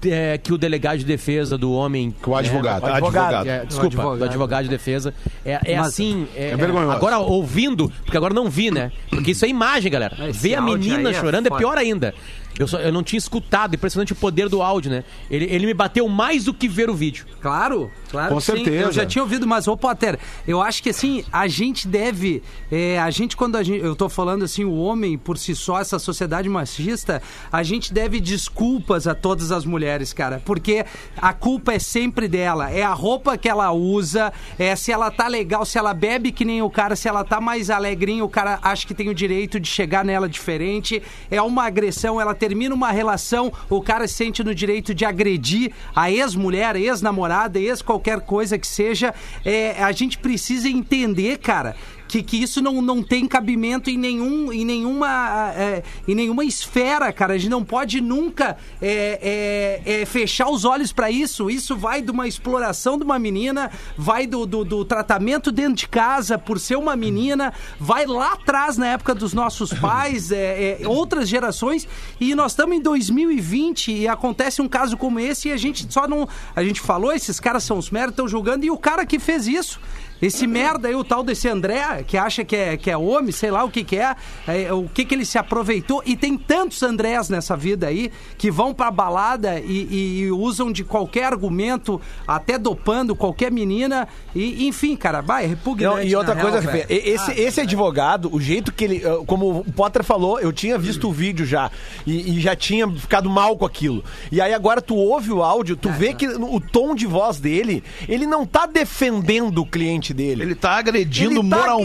[0.03, 2.11] de- que o delegado de defesa do homem.
[2.23, 2.85] Que o advogado.
[2.85, 3.49] né, Advogado.
[3.49, 4.19] é, desculpa, advogado.
[4.19, 5.15] do advogado de defesa.
[5.45, 6.27] É, é Mas- assim.
[6.35, 6.93] É, É vergonhoso.
[6.93, 8.91] Agora ouvindo, porque agora não vi, né?
[9.09, 10.17] Porque isso é imagem, galera.
[10.29, 12.15] Esse Ver a menina é chorando é, pior ainda.
[12.59, 15.05] Eu, só- eu não tinha escutado, impressionante o poder do áudio, né?
[15.31, 17.25] Ele, ele me bateu mais do que ver o vídeo.
[17.41, 18.35] Claro, claro.
[18.35, 18.53] Com sim.
[18.57, 18.77] certeza.
[18.77, 22.43] Eu já tinha ouvido, mas, ô Potter, eu acho que assim, a gente deve.
[22.71, 23.83] é, a gente, quando a gente.
[23.83, 28.21] Eu tô falando assim, o homem por si só, essa sociedade machista, a gente deve
[28.21, 29.92] desculpas a todas as mulheres.
[29.93, 30.41] Mulheres, cara.
[30.45, 30.85] Porque
[31.17, 32.71] a culpa é sempre dela.
[32.71, 36.45] É a roupa que ela usa, é se ela tá legal, se ela bebe que
[36.45, 39.61] nem o cara, se ela tá mais alegrinha, o cara acha que tem o direito
[39.61, 41.03] de chegar nela diferente.
[41.31, 45.73] É uma agressão, ela termina uma relação, o cara se sente no direito de agredir
[45.95, 49.15] a ex-mulher, ex-namorada, ex qualquer coisa que seja.
[49.45, 51.75] É, a gente precisa entender, cara,
[52.13, 57.11] que, que isso não, não tem cabimento em, nenhum, em, nenhuma, é, em nenhuma esfera,
[57.11, 57.33] cara.
[57.33, 61.49] A gente não pode nunca é, é, é, fechar os olhos para isso.
[61.49, 65.89] Isso vai de uma exploração de uma menina, vai do, do, do tratamento dentro de
[65.89, 70.87] casa por ser uma menina, vai lá atrás na época dos nossos pais, é, é,
[70.87, 71.89] outras gerações,
[72.21, 76.07] e nós estamos em 2020 e acontece um caso como esse e a gente só
[76.07, 76.29] não.
[76.55, 79.47] A gente falou, esses caras são os merda, estão julgando, e o cara que fez
[79.47, 79.81] isso.
[80.23, 83.51] Esse merda aí, o tal desse André, que acha que é, que é homem, sei
[83.51, 84.15] lá o que que é,
[84.47, 86.03] é, o que que ele se aproveitou.
[86.05, 90.71] E tem tantos Andrés nessa vida aí que vão pra balada e, e- e usam
[90.73, 94.07] de qualquer argumento, até dopando qualquer menina.
[94.35, 95.97] E, enfim, cara, vai, é repugnante.
[95.97, 98.97] Não, e outra na coisa, real, esse, Ah, esse advogado, o jeito que ele.
[99.05, 101.71] eh, Como o Potter falou, eu tinha visto o vídeo já.
[102.07, 104.03] E, e já tinha ficado mal com aquilo.
[104.31, 107.83] E aí agora tu ouve o áudio, tu vê que o tom de voz dele,
[108.09, 110.43] ele não tá defendendo o cliente dele.
[110.43, 111.82] Ele tá agredindo Ele tá- moralmente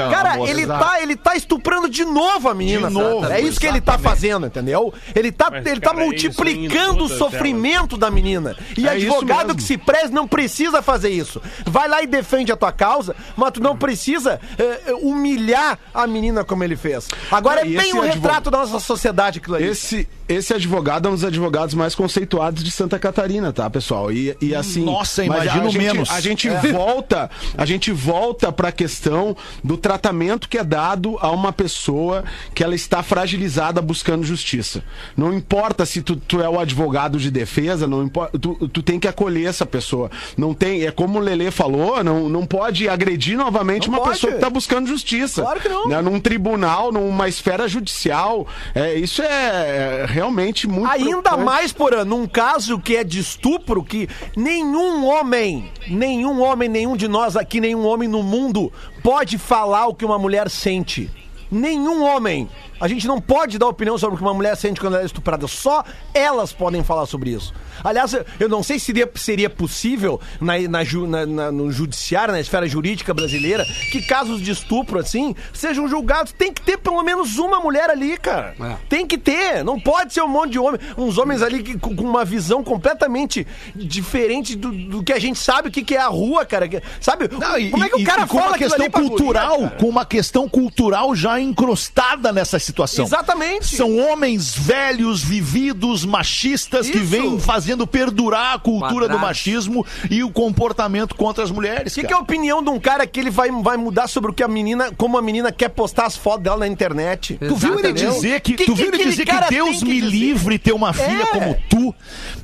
[0.00, 0.50] a Cara, moça.
[0.50, 0.84] ele Exato.
[0.84, 2.88] tá, ele tá estuprando de novo a menina.
[2.88, 4.92] De novo, É isso que ele tá fazendo, entendeu?
[5.14, 8.56] Ele tá, Mas, ele tá cara, isso multiplicando em o sofrimento da menina.
[8.76, 11.40] E É advogado que se preze não precisa fazer isso.
[11.66, 16.06] Vai lá e defende a tua causa, mas tu não precisa eh, eh, humilhar a
[16.06, 17.08] menina como ele fez.
[17.30, 19.66] Agora Ah, é e bem esse um retrato da nossa sociedade aquilo ali.
[19.66, 24.10] Esse, esse advogado é um dos advogados mais conceituados de Santa Catarina, tá, pessoal?
[24.12, 24.84] E, e assim.
[24.84, 26.10] Nossa, imagino a gente- menos.
[26.10, 31.52] A gente volta, a gente volta pra questão do tratamento que é dado a uma
[31.52, 34.82] pessoa que ela está fragilizada buscando justiça.
[35.16, 38.98] Não importa se tu, tu é o advogado de defesa, não importa, tu, tu tem
[38.98, 40.10] que acolher essa pessoa.
[40.36, 44.14] Não tem, é como o Lelê falou, não, não pode agredir novamente Não uma pode.
[44.14, 45.42] pessoa que está buscando justiça.
[45.42, 45.88] Claro que não.
[45.88, 46.00] Né?
[46.00, 48.46] Num tribunal, numa esfera judicial.
[48.74, 54.08] É, isso é realmente muito Ainda mais, por num caso que é de estupro, que
[54.36, 59.94] nenhum homem, nenhum homem, nenhum de nós aqui, nenhum homem no mundo pode falar o
[59.94, 61.10] que uma mulher sente.
[61.50, 62.48] Nenhum homem.
[62.80, 65.06] A gente não pode dar opinião sobre o que uma mulher sente quando ela é
[65.06, 65.46] estuprada.
[65.46, 67.54] Só elas podem falar sobre isso.
[67.82, 72.66] Aliás, eu não sei se seria, seria possível na, na na- no judiciário, na esfera
[72.68, 76.32] jurídica brasileira, que casos de estupro assim sejam julgados.
[76.32, 78.54] Tem que ter pelo menos uma mulher ali, cara.
[78.60, 78.76] É.
[78.88, 79.64] Tem que ter.
[79.64, 80.80] Não pode ser um monte de homem.
[80.98, 85.38] Uns homens ali que- com com uma visão completamente diferente do, do que a gente
[85.38, 86.68] sabe o que, que é a rua, cara.
[87.00, 87.28] Sabe?
[87.30, 89.70] Não, e- Como é que o cara e com fala uma aquilo questão guria, cultural,
[89.78, 93.04] com uma questão cultural já encrustada nessa situação.
[93.04, 93.76] Exatamente.
[93.76, 97.06] São homens velhos, vividos, machistas que Isso.
[97.06, 99.20] vêm fazendo perdurar a cultura do Quadrados.
[99.20, 101.92] machismo e o comportamento contra as mulheres.
[101.92, 104.30] O que, que é a opinião de um cara que ele vai, vai mudar sobre
[104.30, 107.38] o que a menina, como a menina quer postar as fotos dela na internet?
[107.38, 109.84] Tu viu ele dizer que, Que- tu que viu ele aquele dizer que Deus que
[109.84, 110.06] me dizer?
[110.10, 111.26] livre ter uma filha É.
[111.26, 111.94] como tu?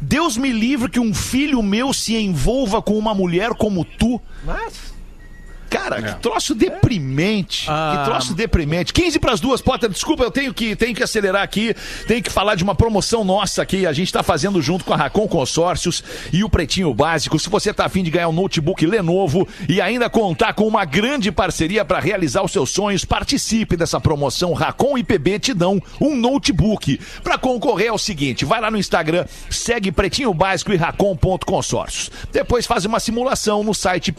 [0.01, 4.21] Deus me livre que um filho meu se envolva com uma mulher como tu?
[4.45, 5.00] Mas...
[5.71, 7.67] Cara, que troço deprimente.
[7.69, 7.97] Ah.
[7.97, 8.93] Que troço deprimente.
[8.93, 9.89] 15 para as duas, Potter.
[9.89, 11.75] Desculpa, eu tenho que, tenho que acelerar aqui.
[12.09, 13.87] Tenho que falar de uma promoção nossa aqui.
[13.87, 16.03] A gente está fazendo junto com a Racon Consórcios
[16.33, 17.39] e o Pretinho Básico.
[17.39, 21.31] Se você tá afim de ganhar um notebook Lenovo e ainda contar com uma grande
[21.31, 24.53] parceria para realizar os seus sonhos, participe dessa promoção.
[24.53, 27.01] Racon e PB te dão um notebook.
[27.23, 32.11] Para concorrer é o seguinte: vai lá no Instagram, segue Pretinho Básico e Racon.consórcios.
[32.33, 34.11] Depois faz uma simulação no site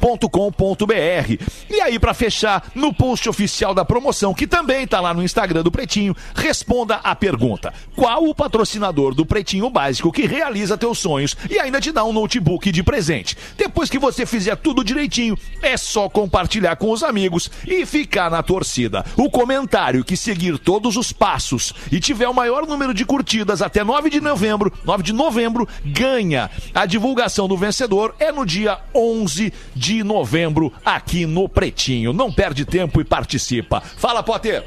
[0.00, 1.44] pb.racon.com.br.
[1.68, 5.62] E aí, para fechar, no post oficial da promoção, que também tá lá no Instagram
[5.62, 11.36] do Pretinho, responda a pergunta: qual o patrocinador do Pretinho Básico que realiza teus sonhos
[11.48, 13.36] e ainda te dá um notebook de presente?
[13.56, 18.42] Depois que você fizer tudo direitinho, é só compartilhar com os amigos e ficar na
[18.42, 19.04] torcida.
[19.16, 23.84] O comentário que seguir todos os passos e tiver o maior número de curtidas até
[23.84, 26.50] 9 de novembro, 9 de novembro, ganha.
[26.74, 32.12] A divulgação do vencedor é no dia 11 de novembro aqui no Pretinho.
[32.12, 33.80] Não perde tempo e participa.
[33.80, 34.64] Fala, Potter.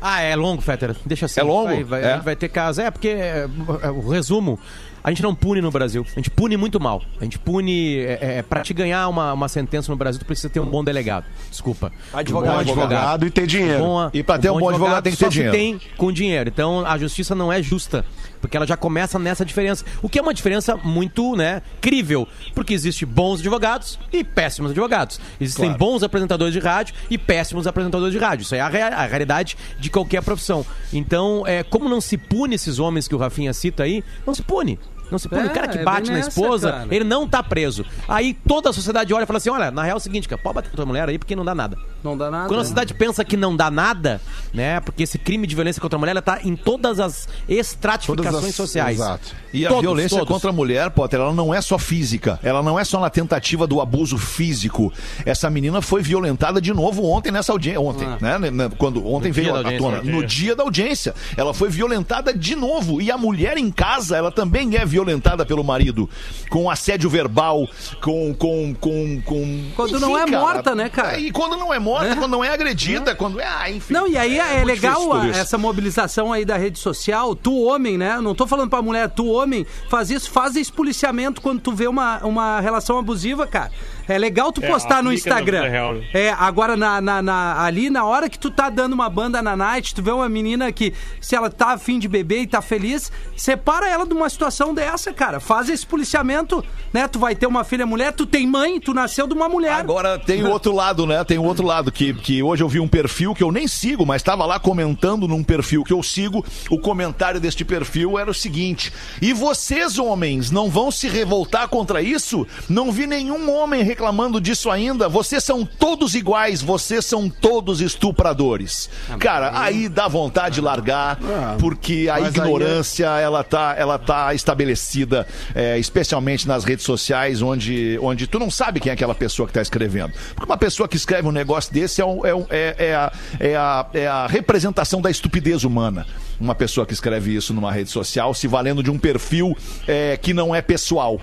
[0.00, 0.94] Ah, é longo, Fetter.
[1.06, 1.40] Deixa assim.
[1.40, 1.68] É longo?
[1.68, 2.16] Vai, vai, É?
[2.18, 2.82] vai ter casa.
[2.82, 3.48] É, porque é,
[3.82, 4.58] é, o resumo.
[5.02, 6.04] A gente não pune no Brasil.
[6.12, 7.02] A gente pune muito mal.
[7.20, 7.98] A gente pune.
[7.98, 10.82] É, é, pra te ganhar uma, uma sentença no Brasil, tu precisa ter um bom
[10.82, 11.26] delegado.
[11.50, 11.92] Desculpa.
[12.12, 12.52] Advogado.
[12.52, 13.80] Um bom Advogado e ter dinheiro.
[13.80, 15.56] Bom- E pra ter um bom advogado tem que ter só se dinheiro.
[15.56, 16.48] tem com dinheiro.
[16.48, 18.04] Então a justiça não é justa.
[18.44, 19.86] Porque ela já começa nessa diferença.
[20.02, 22.28] O que é uma diferença muito, né, crível.
[22.54, 25.18] Porque existe bons advogados e péssimos advogados.
[25.40, 28.42] Existem bons apresentadores de rádio e péssimos apresentadores de rádio.
[28.42, 30.64] Isso aí é a, a realidade de qualquer profissão.
[30.92, 34.42] Então, é, como não se pune esses homens que o Rafinha cita aí, não se
[34.42, 34.78] pune.
[35.10, 35.42] Não se pune.
[35.42, 36.94] É, o cara que é bate na nessa, esposa, cara.
[36.94, 37.82] ele não tá preso.
[38.06, 40.40] Aí toda a sociedade olha e fala assim: olha, na real é o seguinte, cara,
[40.40, 41.78] pode bater com tua mulher aí porque não dá nada.
[42.04, 42.48] Não dá nada.
[42.48, 42.64] Quando a né?
[42.64, 44.20] sociedade pensa que não dá nada,
[44.52, 44.78] né?
[44.80, 48.48] Porque esse crime de violência contra a mulher ela tá em todas as estratificações Todas
[48.50, 48.98] as- sociais.
[48.98, 49.34] Exato.
[49.54, 50.32] E a Todos, violência todos.
[50.34, 52.38] contra a mulher, Potter, ela não é só física.
[52.42, 54.92] Ela não é só na tentativa do abuso físico.
[55.24, 57.80] Essa menina foi violentada de novo ontem nessa audiência.
[57.80, 58.38] Ontem, Ah.
[58.38, 58.50] né?
[58.50, 60.02] né, Quando, ontem No veio audiência, tona.
[60.02, 60.12] né?
[60.12, 61.14] No dia da audiência.
[61.36, 63.00] Ela foi violentada de novo.
[63.00, 66.10] E a mulher em casa, ela também é violentada pelo marido.
[66.50, 67.66] Com assédio verbal,
[68.02, 68.34] com.
[68.34, 71.16] com, com, com Quando não é morta, né, cara?
[71.18, 72.14] E quando não é morta, É.
[72.16, 73.46] quando não é agredida, quando é.
[73.46, 73.92] Ah, enfim.
[73.92, 77.34] Não, e aí é, muito legal a- essa mobilização aí da rede social.
[77.34, 78.20] Tu, homem, né?
[78.20, 81.86] Não tô falando pra mulher, tu, homem, faz isso, faz esse policiamento quando tu vê
[81.86, 83.70] uma, uma relação abusiva, cara.
[84.08, 85.68] É legal tu É, postar no Instagram.
[85.68, 86.04] real, né?
[86.12, 89.56] É, agora na, na- na- ali, na hora que tu tá dando uma banda na
[89.56, 93.10] night, tu vê uma menina que, se ela tá afim de beber e tá feliz,
[93.36, 95.40] separa ela de uma situação dessa, cara.
[95.40, 97.08] Faz esse policiamento, né?
[97.08, 99.74] Tu vai ter uma filha mulher, tu tem mãe, tu nasceu de uma mulher.
[99.74, 101.22] Agora tem o outro lado, né?
[101.24, 104.04] Tem o outro lado que, que hoje eu vi um perfil que eu nem sigo,
[104.06, 106.44] mas estava lá comentando num perfil que eu sigo.
[106.70, 112.02] O comentário deste perfil era o seguinte: E vocês, homens, não vão se revoltar contra
[112.02, 112.46] isso?
[112.68, 115.08] Não vi nenhum homem reclamando disso ainda.
[115.08, 118.90] Vocês são todos iguais, vocês são todos estupradores.
[119.20, 121.16] Cara, aí dá vontade de largar,
[121.60, 127.96] porque a é- ignorância ela tá, ela tá estabelecida, é, especialmente nas redes sociais, onde,
[128.02, 130.12] onde tu não sabe quem é aquela pessoa que está escrevendo.
[130.34, 133.12] Porque uma pessoa que escreve um negócio desse é, um- é, um- é, é a,
[133.38, 136.04] é, a, é a representação da estupidez humana.
[136.40, 140.34] Uma pessoa que escreve isso numa rede social, se valendo de um perfil é, que
[140.34, 141.20] não é pessoal.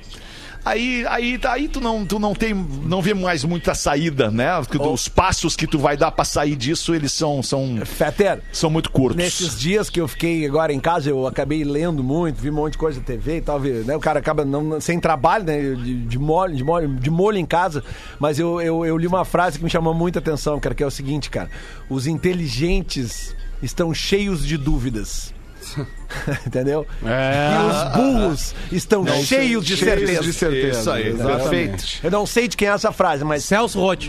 [0.63, 4.61] Aí, aí, aí tu não, tu não tem, não vê mais muita saída, né?
[4.61, 8.69] Porque Os passos que tu vai dar pra sair disso, eles são, são, Fetter, são
[8.69, 9.17] muito curtos.
[9.17, 12.73] Nesses dias que eu fiquei agora em casa, eu acabei lendo muito, vi um monte
[12.73, 13.95] de coisa na TV e tal, vi, né?
[13.95, 15.59] O cara acaba não, sem trabalho, né?
[15.73, 17.83] De, de, molho, de, molho, de molho em casa.
[18.19, 20.87] Mas eu, eu, eu li uma frase que me chamou muita atenção, cara, que é
[20.87, 21.49] o seguinte, cara.
[21.89, 25.33] Os inteligentes estão cheios de dúvidas.
[26.45, 26.85] Entendeu?
[27.05, 27.53] É.
[27.53, 30.21] E os burros estão Não, cheios de cheios certeza.
[30.23, 30.79] de certeza.
[30.79, 31.39] Isso aí, Exatamente.
[31.41, 31.85] perfeito.
[32.03, 33.43] Eu não sei de quem é essa frase, mas.
[33.43, 34.03] Celso Roth.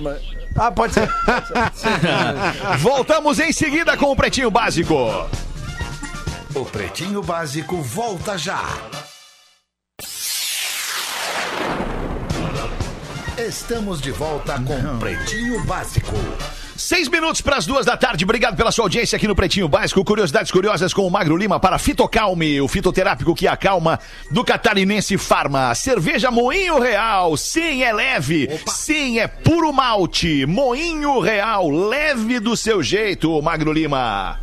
[0.57, 1.09] Ah, pode ser.
[2.81, 4.95] Voltamos em seguida com o Pretinho Básico.
[6.55, 8.63] O Pretinho Básico volta já.
[13.39, 16.13] Estamos de volta com Pretinho Básico.
[16.93, 18.23] Seis minutos para as duas da tarde.
[18.23, 20.05] Obrigado pela sua audiência aqui no Pretinho Básico.
[20.05, 23.99] Curiosidades curiosas com o Magro Lima para Fitocalme, o fitoterápico que acalma
[24.31, 25.75] do Catarinense Farma.
[25.75, 27.35] Cerveja Moinho Real.
[27.39, 28.47] Sim, é leve.
[28.67, 30.45] Sim, é puro malte.
[30.45, 31.71] Moinho Real.
[31.71, 34.39] Leve do seu jeito, Magro Lima.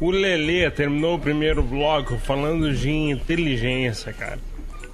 [0.00, 4.38] O Lelê terminou o primeiro bloco falando de inteligência, cara.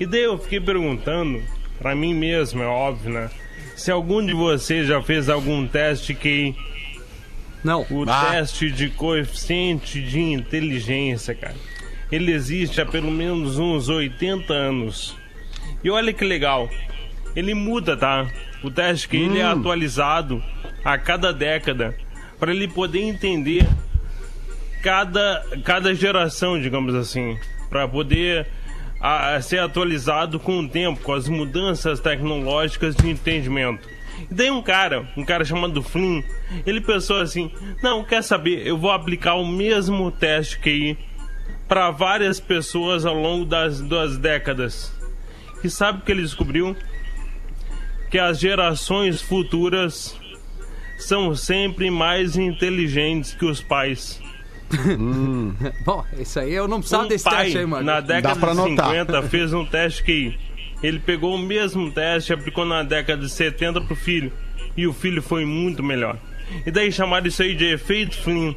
[0.00, 1.40] E daí eu fiquei perguntando,
[1.78, 3.30] pra mim mesmo, é óbvio, né?
[3.76, 6.54] Se algum de vocês já fez algum teste que
[7.62, 7.84] Não.
[7.90, 11.56] o teste de coeficiente de inteligência, cara.
[12.10, 15.16] Ele existe há pelo menos uns 80 anos.
[15.82, 16.70] E olha que legal.
[17.34, 18.30] Ele muda, tá?
[18.62, 20.42] O teste que ele é atualizado
[20.84, 21.96] a cada década
[22.38, 23.66] para ele poder entender
[24.82, 28.46] cada, cada geração, digamos assim, para poder
[29.00, 33.88] a, ser atualizado com o tempo, com as mudanças tecnológicas de entendimento.
[34.30, 36.22] E daí um cara, um cara chamado Flynn,
[36.64, 37.50] ele pensou assim:
[37.82, 38.66] não, quer saber?
[38.66, 40.96] Eu vou aplicar o mesmo teste QI
[41.68, 44.92] para várias pessoas ao longo das duas décadas.
[45.62, 46.76] E sabe o que ele descobriu?
[48.10, 50.16] Que as gerações futuras
[50.98, 54.23] são sempre mais inteligentes que os pais.
[55.84, 57.84] Bom, isso aí eu não precisava um desse pai, teste aí, mano.
[57.84, 58.90] na década Dá pra de notar.
[58.90, 60.38] 50, fez um teste que
[60.82, 64.32] ele pegou o mesmo teste aplicou na década de 70 pro filho.
[64.76, 66.18] E o filho foi muito melhor.
[66.66, 68.54] E daí chamaram isso aí de efeito Flynn,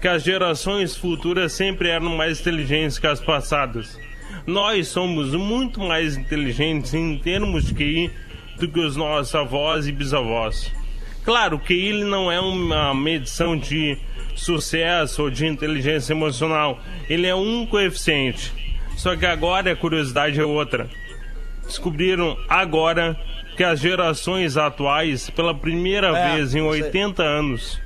[0.00, 3.98] que as gerações futuras sempre eram mais inteligentes que as passadas.
[4.46, 8.10] Nós somos muito mais inteligentes em termos de QI
[8.58, 10.72] do que os nossos avós e bisavós.
[11.24, 13.98] Claro que ele não é uma medição de
[14.38, 16.80] sucesso ou de inteligência emocional.
[17.08, 18.52] Ele é um coeficiente.
[18.96, 20.88] Só que agora a curiosidade é outra.
[21.64, 23.18] Descobriram agora
[23.56, 26.82] que as gerações atuais, pela primeira É, vez em eu sei.
[26.84, 27.80] 80 anos,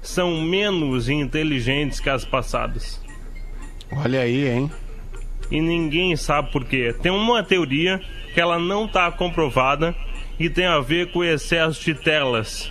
[0.00, 3.00] são menos inteligentes que as passadas.
[3.90, 4.70] Olha aí, hein?
[5.50, 6.94] E ninguém sabe por quê.
[7.02, 8.00] Tem uma teoria
[8.32, 9.94] que ela não está comprovada
[10.38, 12.70] e tem a ver com o excesso de telas.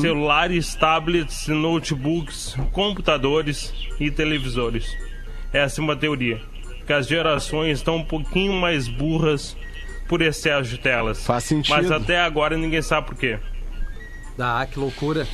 [0.00, 4.86] Celulares, tablets, notebooks, computadores e televisores.
[5.52, 6.40] Essa é uma teoria.
[6.86, 9.56] Que as gerações estão um pouquinho mais burras
[10.08, 11.24] por excesso de telas.
[11.24, 11.74] Faz sentido.
[11.76, 13.38] Mas até agora ninguém sabe por quê.
[14.38, 15.26] Ah, que loucura.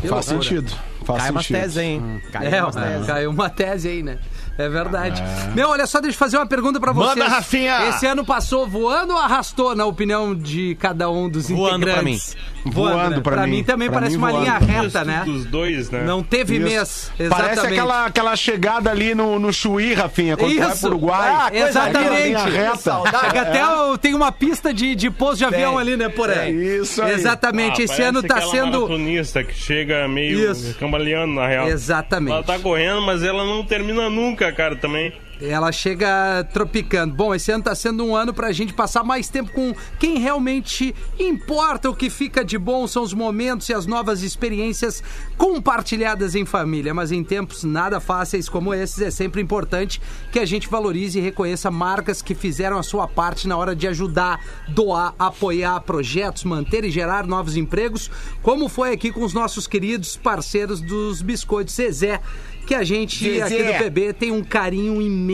[0.00, 0.42] Que Faz loucura.
[0.42, 0.72] sentido.
[1.04, 1.60] Faz Cai umas sentido.
[1.62, 2.22] teses, hein?
[2.32, 3.06] Cai É, umas teses.
[3.06, 4.18] caiu uma tese aí, né?
[4.58, 5.22] É verdade.
[5.54, 7.14] Meu, olha só, deixa eu fazer uma pergunta pra vocês.
[7.16, 7.88] Manda, Rafinha!
[7.90, 12.34] Esse ano passou voando ou arrastou, na opinião de cada um dos Voando pra integrantes?
[12.70, 13.56] Voando pra pra mim.
[13.56, 14.44] mim também Pra parece mim, uma voando.
[14.44, 15.22] linha reta, né?
[15.24, 16.02] Dos dois, né?
[16.04, 16.64] Não teve Isso.
[16.64, 17.12] mês.
[17.18, 17.54] Exatamente.
[17.56, 20.80] Parece aquela, aquela chegada ali no, no Chuí, Rafinha, quando tu vai Isso.
[20.80, 21.28] pro Uruguai.
[21.30, 22.22] Ah, coisa Exatamente.
[22.24, 22.94] linha reta.
[23.40, 25.80] Até o- tem uma pista de, de pouso de avião Tem.
[25.80, 26.78] ali, né, por aí.
[26.80, 27.12] Isso aí.
[27.14, 27.80] Exatamente.
[27.80, 28.82] Ah, Esse ano tá sendo.
[28.82, 30.76] maratonista que chega meio Isso.
[30.78, 31.68] cambaleando, na real.
[31.68, 32.32] Exatamente.
[32.32, 35.12] Ela tá correndo, mas ela não termina nunca, cara, também.
[35.40, 37.14] Ela chega tropicando.
[37.14, 40.94] Bom, esse ano tá sendo um ano pra gente passar mais tempo com quem realmente
[41.18, 41.90] importa.
[41.90, 45.02] O que fica de bom são os momentos e as novas experiências
[45.36, 46.94] compartilhadas em família.
[46.94, 50.00] Mas em tempos nada fáceis como esses, é sempre importante
[50.32, 53.86] que a gente valorize e reconheça marcas que fizeram a sua parte na hora de
[53.86, 58.10] ajudar, doar, apoiar projetos, manter e gerar novos empregos,
[58.42, 62.20] como foi aqui com os nossos queridos parceiros dos Biscoitos Zezé.
[62.66, 65.25] Que a gente aqui do PB tem um carinho imenso.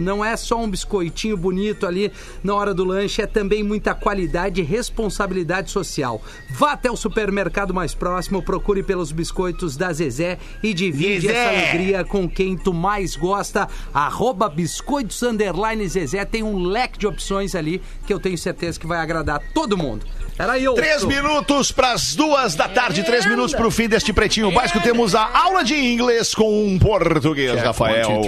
[0.00, 4.60] Não é só um biscoitinho bonito ali na hora do lanche, é também muita qualidade
[4.60, 6.22] e responsabilidade social.
[6.50, 11.34] Vá até o supermercado mais próximo, procure pelos biscoitos da Zezé e divide Zezé.
[11.34, 13.68] essa alegria com quem tu mais gosta.
[13.92, 18.86] Arroba biscoitos underline Zezé tem um leque de opções ali que eu tenho certeza que
[18.86, 20.06] vai agradar todo mundo.
[20.38, 20.74] Era eu.
[20.74, 24.80] Três minutos para as duas da tarde, três minutos para o fim deste pretinho básico.
[24.80, 28.22] Temos a aula de inglês com um português, Rafael.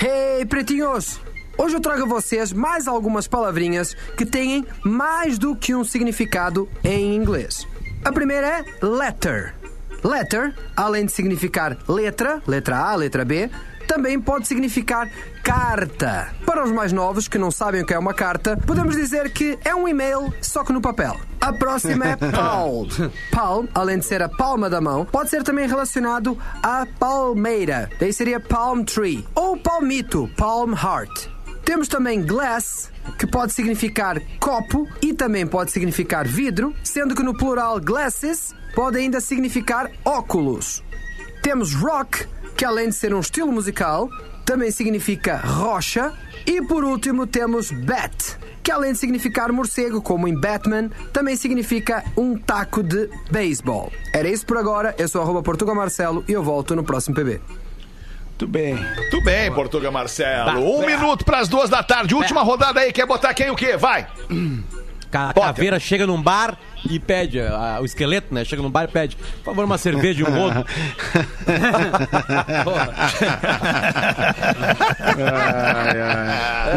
[0.00, 1.20] Hey, pretinhos!
[1.56, 6.68] Hoje eu trago a vocês mais algumas palavrinhas que têm mais do que um significado
[6.82, 7.66] em inglês.
[8.04, 9.54] A primeira é letter.
[10.02, 13.48] Letter, além de significar letra, letra A, letra B,
[13.86, 15.08] também pode significar
[15.42, 16.32] carta.
[16.44, 19.58] Para os mais novos que não sabem o que é uma carta, podemos dizer que
[19.64, 21.18] é um e-mail, só que no papel.
[21.40, 22.88] A próxima é palm.
[23.30, 27.90] Palm, além de ser a palma da mão, pode ser também relacionado à palmeira.
[28.00, 29.26] Daí seria palm tree.
[29.34, 31.28] Ou palmito, palm heart.
[31.64, 37.34] Temos também glass, que pode significar copo e também pode significar vidro, sendo que no
[37.34, 40.82] plural glasses pode ainda significar óculos.
[41.42, 42.26] Temos rock,
[42.56, 44.08] que além de ser um estilo musical,
[44.44, 46.12] também significa rocha.
[46.46, 52.04] E por último temos bat, que além de significar morcego, como em Batman, também significa
[52.16, 53.90] um taco de beisebol.
[54.12, 57.40] Era isso por agora, eu sou arroba Portugal Marcelo e eu volto no próximo PB.
[58.34, 58.74] Muito bem.
[58.74, 60.60] Muito bem, Portuga Marcelo.
[60.60, 62.14] Um minuto para as duas da tarde.
[62.14, 62.92] Última rodada aí.
[62.92, 63.76] Quer botar quem o quê?
[63.76, 64.08] Vai.
[65.14, 66.56] A caveira chega num bar
[66.90, 68.44] e pede, a- o esqueleto, né?
[68.44, 70.66] Chega num bar e pede, por favor, uma cerveja e um rodo.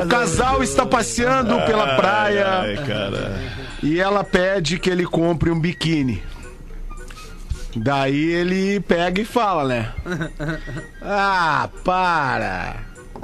[0.04, 3.40] O casal está passeando pela praia Ai, cara.
[3.82, 6.22] e ela pede que ele compre um biquíni.
[7.76, 9.92] Daí ele pega e fala, né?
[11.02, 12.76] Ah, para!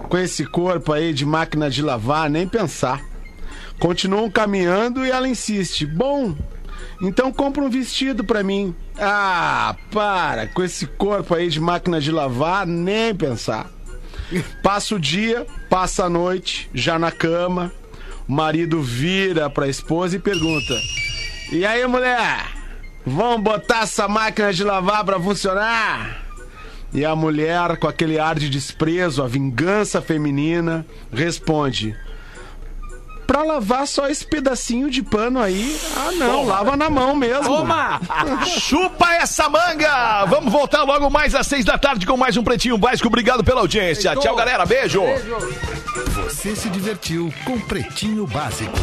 [0.10, 3.02] Com esse corpo aí de máquina de lavar, nem pensar.
[3.80, 5.86] Continuam caminhando e ela insiste.
[5.86, 6.36] Bom,
[7.02, 8.76] então compra um vestido pra mim.
[8.98, 10.48] Ah, para!
[10.48, 13.70] Com esse corpo aí de máquina de lavar, nem pensar.
[14.62, 17.72] Passa o dia, passa a noite, já na cama.
[18.28, 20.74] O marido vira pra esposa e pergunta:
[21.52, 22.52] E aí, mulher?
[23.06, 26.24] Vamos botar essa máquina de lavar pra funcionar?
[26.94, 31.96] E a mulher, com aquele ar de desprezo, a vingança feminina, responde:
[33.26, 35.80] Pra lavar só esse pedacinho de pano aí?
[35.96, 37.44] Ah, não, lava na mão mesmo.
[37.44, 38.00] Toma!
[38.46, 40.26] Chupa essa manga!
[40.26, 43.08] Vamos voltar logo mais às seis da tarde com mais um Pretinho Básico.
[43.08, 44.16] Obrigado pela audiência.
[44.16, 44.66] Tchau, galera.
[44.66, 45.02] Beijo.
[46.14, 48.78] Você se divertiu com Pretinho Básico.